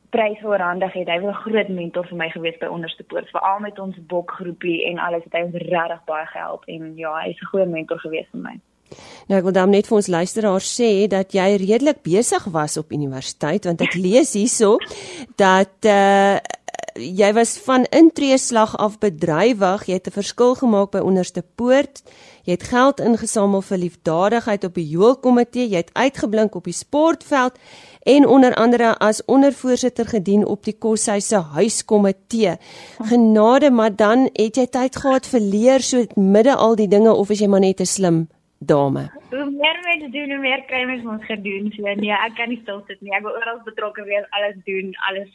prys 0.09 0.39
voorhandig 0.39 0.93
het. 0.93 1.09
Hy 1.11 1.19
was 1.19 1.35
'n 1.35 1.43
groot 1.43 1.69
mentor 1.69 2.07
vir 2.07 2.17
my 2.17 2.29
gewees 2.29 2.57
by 2.59 2.65
Onderste 2.65 3.03
Poort, 3.03 3.29
veral 3.29 3.59
met 3.59 3.79
ons 3.79 3.95
bokgroepie 4.07 4.85
en 4.85 4.99
alles 4.99 5.23
het 5.23 5.33
hy 5.33 5.43
ons 5.43 5.55
regtig 5.55 6.01
baie 6.05 6.25
gehelp 6.25 6.63
en 6.65 6.93
ja, 6.95 7.13
hy's 7.25 7.41
'n 7.41 7.49
goeie 7.51 7.65
mentor 7.65 7.99
gewees 7.99 8.27
vir 8.31 8.41
my. 8.41 8.55
Nou 9.27 9.37
ek 9.39 9.43
wil 9.43 9.51
dan 9.51 9.69
net 9.69 9.87
vir 9.87 9.97
ons 9.97 10.07
luisteraars 10.07 10.69
sê 10.79 11.07
dat 11.11 11.33
jy 11.35 11.47
redelik 11.59 12.03
besig 12.03 12.45
was 12.45 12.77
op 12.77 12.91
universiteit 12.91 13.65
want 13.65 13.81
ek 13.81 13.97
lees 13.99 14.33
hierso 14.33 14.77
dat 15.35 15.75
uh 15.85 16.37
jy 16.97 17.33
was 17.33 17.57
van 17.65 17.85
intreeslag 17.89 18.75
af 18.77 18.97
bedrywig, 18.99 19.85
jy 19.85 19.93
het 19.93 20.07
'n 20.07 20.11
verskil 20.11 20.55
gemaak 20.55 20.91
by 20.91 20.99
Onderste 20.99 21.43
Poort. 21.55 22.01
Jy 22.43 22.51
het 22.51 22.63
geld 22.63 22.99
ingesamel 22.99 23.61
vir 23.61 23.77
liefdadigheid 23.77 24.63
op 24.63 24.73
die 24.73 24.87
Joelkomitee, 24.87 25.69
jy 25.69 25.77
het 25.77 25.89
uitgeblink 25.93 26.55
op 26.55 26.63
die 26.63 26.73
sportveld 26.73 27.53
en 28.03 28.27
onder 28.27 28.53
andere 28.55 28.97
as 28.97 29.25
ondervoorsitter 29.25 30.05
gedien 30.05 30.45
op 30.45 30.63
die 30.63 30.77
Koshuis 30.77 31.27
se 31.27 31.35
huiskomitee. 31.35 32.57
Genade, 32.99 33.71
maar 33.71 33.95
dan 33.95 34.29
het 34.33 34.55
jy 34.55 34.65
tyd 34.65 34.95
gehad 34.95 35.25
vir 35.25 35.39
leer 35.39 35.81
so 35.81 36.05
midde 36.15 36.55
al 36.55 36.75
die 36.75 36.87
dinge 36.87 37.13
of 37.13 37.29
is 37.29 37.39
jy 37.39 37.47
maar 37.47 37.59
net 37.59 37.79
'n 37.79 37.85
slim 37.85 38.27
dame. 38.59 39.11
Hoe 39.29 39.45
meer 39.51 39.79
mense 39.83 40.09
doen, 40.09 40.31
hoe 40.31 40.39
meer 40.39 40.63
kry 40.65 40.83
mens 40.89 41.05
ons 41.05 41.25
gedoen. 41.25 41.69
So 41.75 41.93
nee, 41.99 42.11
ek 42.13 42.35
kan 42.37 42.49
nie 42.49 42.59
stil 42.61 42.81
sit 42.87 43.01
nie. 43.01 43.13
Ek 43.15 43.25
wil 43.25 43.37
oral 43.37 43.59
betrokke 43.65 44.05
wees, 44.07 44.25
alles 44.37 44.57
doen, 44.65 44.93
alles 45.09 45.31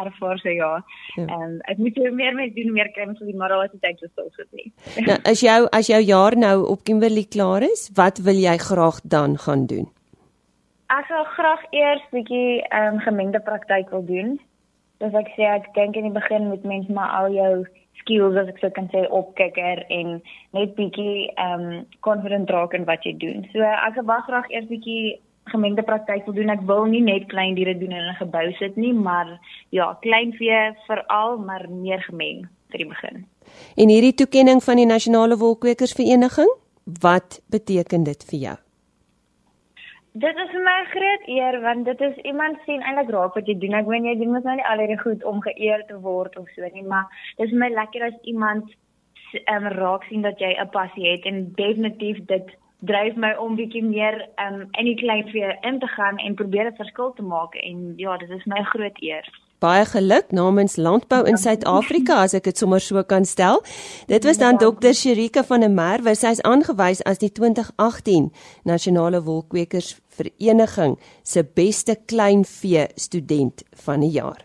ervaar 0.00 0.40
so 0.42 0.52
ja. 0.52 0.72
ja. 1.16 1.22
Ehm 1.22 1.30
ja. 1.30 1.40
um, 1.46 1.58
ek 1.72 1.82
moet 1.82 2.00
hoe 2.02 2.10
meer 2.10 2.34
mense 2.36 2.54
doen, 2.54 2.70
hoe 2.70 2.78
meer 2.78 2.92
kry 2.94 3.08
mens 3.08 3.22
die 3.24 3.36
maar 3.36 3.54
altyd 3.56 3.80
tyd 3.82 4.02
so 4.02 4.12
stil 4.12 4.30
sit 4.36 4.50
nie. 4.52 4.72
nou, 5.08 5.18
as 5.24 5.44
jou 5.44 5.60
as 5.80 5.92
jou 5.92 6.02
jaar 6.04 6.36
nou 6.36 6.56
op 6.72 6.84
Kimberley 6.84 7.26
klaar 7.30 7.64
is, 7.66 7.88
wat 7.94 8.20
wil 8.28 8.40
jy 8.40 8.56
graag 8.68 9.00
dan 9.04 9.38
gaan 9.46 9.66
doen? 9.70 9.88
Ek 10.92 11.08
sal 11.10 11.24
graag 11.34 11.64
eers 11.74 12.04
bietjie 12.12 12.60
ehm 12.68 12.98
um, 12.98 13.00
gemengde 13.06 13.40
praktyk 13.40 13.90
wil 13.94 14.04
doen. 14.06 14.36
Dus 15.02 15.12
ek 15.12 15.28
sê 15.36 15.48
ek 15.50 15.72
dink 15.74 15.96
in 15.96 16.08
die 16.08 16.14
begin 16.14 16.48
moet 16.48 16.64
mens 16.64 16.88
maar 16.88 17.12
al 17.20 17.34
jou 17.34 17.52
skills 18.00 18.36
as 18.36 18.48
ek 18.48 18.58
sou 18.62 18.70
kan 18.70 18.88
sê 18.92 19.04
opkikker 19.20 19.84
en 19.90 20.18
net 20.56 20.74
bietjie 20.78 21.28
ehm 21.36 21.68
um, 21.68 21.86
confident 22.00 22.50
raak 22.50 22.74
in 22.74 22.88
wat 22.88 23.04
jy 23.04 23.16
doen. 23.20 23.46
So 23.52 23.60
ek 23.60 24.02
baie 24.04 24.26
graag 24.28 24.50
eers 24.50 24.68
bietjie 24.72 25.18
gemengde 25.52 25.82
praktyk 25.86 26.26
wil 26.26 26.34
doen. 26.34 26.50
Ek 26.50 26.66
wil 26.66 26.84
nie 26.90 27.02
net 27.02 27.28
klein 27.30 27.54
diere 27.54 27.78
doen 27.78 27.92
in 27.92 28.10
'n 28.10 28.20
gebou 28.20 28.46
sit 28.58 28.76
nie, 28.76 28.92
maar 28.92 29.38
ja, 29.70 29.94
kleinvee 30.02 30.74
veral, 30.86 31.38
maar 31.38 31.68
meer 31.70 32.02
gemeng. 32.02 32.46
vir 32.70 32.82
die 32.82 32.90
begin. 32.90 33.24
En 33.76 33.92
hierdie 33.92 34.14
toekenning 34.14 34.62
van 34.64 34.80
die 34.80 34.86
Nasionale 34.88 35.38
Wolkwekersvereniging, 35.38 36.52
wat 37.00 37.40
beteken 37.50 38.06
dit 38.06 38.30
vir 38.30 38.38
jou? 38.38 38.56
Dit 40.16 40.38
is 40.40 40.48
vir 40.50 40.62
my 40.64 40.74
'n 40.80 40.86
groot 40.90 41.24
eer 41.28 41.56
want 41.60 41.84
dit 41.84 42.00
is 42.00 42.16
iemand 42.30 42.58
sien 42.64 42.82
eintlik 42.82 43.10
raak 43.14 43.34
wat 43.34 43.46
jy 43.46 43.54
doen. 43.58 43.74
Ek 43.74 43.86
weet 43.86 44.04
jy 44.04 44.14
doen 44.18 44.32
mos 44.32 44.46
nou 44.48 44.54
nie 44.56 44.64
al 44.64 44.78
hierdie 44.78 45.02
goed 45.02 45.24
om 45.24 45.42
geëer 45.44 45.82
te 45.88 45.98
word 46.00 46.38
of 46.40 46.48
so 46.54 46.68
nie, 46.72 46.84
maar 46.92 47.04
dis 47.36 47.50
vir 47.50 47.58
my 47.58 47.68
lekker 47.68 48.02
as 48.06 48.16
iemand 48.22 48.70
um, 49.54 49.66
raak 49.80 50.06
sien 50.08 50.22
dat 50.22 50.38
jy 50.40 50.52
'n 50.56 50.70
passie 50.78 51.06
het 51.10 51.24
en 51.24 51.52
definitief 51.60 52.24
dit 52.32 52.56
dryf 52.92 53.14
my 53.16 53.34
om 53.34 53.56
bietjie 53.56 53.84
meer 53.84 54.16
um, 54.46 54.68
in 54.78 54.84
die 54.84 54.96
kleinvee 54.96 55.58
in 55.60 55.78
te 55.78 55.86
gaan 55.86 56.16
en 56.16 56.34
probeer 56.34 56.70
'n 56.70 56.80
verskil 56.80 57.12
te 57.12 57.22
maak 57.22 57.54
en 57.54 57.92
ja, 57.96 58.16
dit 58.16 58.30
is 58.30 58.44
my 58.44 58.62
groot 58.62 59.02
eer. 59.02 59.28
Baie 59.58 59.86
geluk 59.88 60.32
namens 60.36 60.76
Landbou 60.76 61.22
in 61.24 61.38
Suid-Afrika 61.40 62.18
as 62.26 62.34
ek 62.36 62.44
dit 62.50 62.58
sommer 62.60 62.80
so 62.84 63.00
kan 63.08 63.24
stel. 63.24 63.62
Dit 64.10 64.26
was 64.28 64.36
dan 64.36 64.58
Dr. 64.60 64.92
Sherika 64.92 65.44
van 65.48 65.64
der 65.64 65.72
Merwe, 65.72 66.12
sy 66.14 66.34
is 66.36 66.42
aangewys 66.44 67.00
as 67.08 67.22
die 67.22 67.32
2018 67.32 68.28
Nasionale 68.68 69.22
Wolkwekers 69.24 69.94
Vereniging 70.12 70.98
se 71.24 71.44
beste 71.44 71.96
kleinvee 72.04 72.88
student 73.00 73.64
van 73.86 74.04
die 74.04 74.12
jaar. 74.18 74.44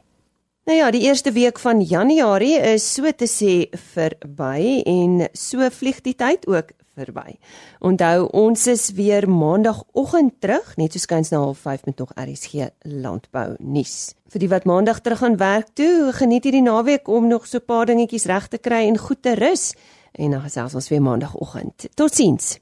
Nou 0.69 0.77
ja, 0.77 0.91
die 0.91 1.01
eerste 1.03 1.31
week 1.35 1.59
van 1.59 1.81
Januarie 1.81 2.59
is 2.71 2.85
so 2.93 3.09
te 3.11 3.27
sê 3.27 3.65
verby 3.93 4.83
en 4.87 5.25
so 5.33 5.67
vlieg 5.73 6.03
die 6.05 6.15
tyd 6.15 6.47
ook 6.47 6.71
verby. 7.01 7.37
Onthou, 7.79 8.27
ons 8.43 8.67
is 8.71 8.91
weer 8.97 9.27
maandagooggend 9.29 10.39
terug, 10.39 10.73
net 10.77 10.93
so 10.93 11.01
skuins 11.01 11.31
na 11.33 11.41
05:30 11.53 11.85
met 11.85 11.97
nog 11.97 12.13
RSG 12.15 12.71
landbou 12.87 13.55
nuus. 13.59 14.13
Vir 14.31 14.39
die 14.39 14.49
wat 14.49 14.65
maandag 14.65 15.01
terug 15.01 15.23
aan 15.23 15.37
werk 15.37 15.73
toe, 15.73 16.11
geniet 16.13 16.43
hierdie 16.47 16.63
naweek 16.63 17.07
om 17.07 17.27
nog 17.27 17.47
so 17.47 17.57
'n 17.57 17.65
paar 17.65 17.85
dingetjies 17.85 18.25
reg 18.25 18.47
te 18.47 18.57
kry 18.57 18.87
en 18.87 18.97
goed 18.97 19.21
te 19.21 19.35
rus 19.35 19.73
en 20.11 20.31
dan 20.31 20.41
gesels 20.41 20.75
ons 20.75 20.89
weer 20.89 21.01
maandagooggend. 21.01 21.87
Totsiens. 21.93 22.59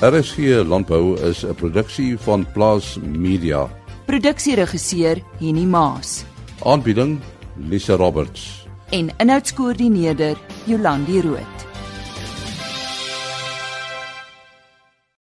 RSG 0.00 0.62
landbou 0.64 1.18
is 1.20 1.44
'n 1.44 1.54
produksie 1.54 2.18
van 2.18 2.46
Plaas 2.52 2.98
Media. 3.02 3.68
Produksieregisseur 4.06 5.22
Henny 5.38 5.64
Maas 5.64 6.24
Aanbieding 6.64 7.20
Lisa 7.56 7.94
Roberts 7.94 8.66
en 8.90 9.10
inhoudskoördineerder 9.16 10.36
Jolandi 10.68 11.22
Root. 11.22 11.67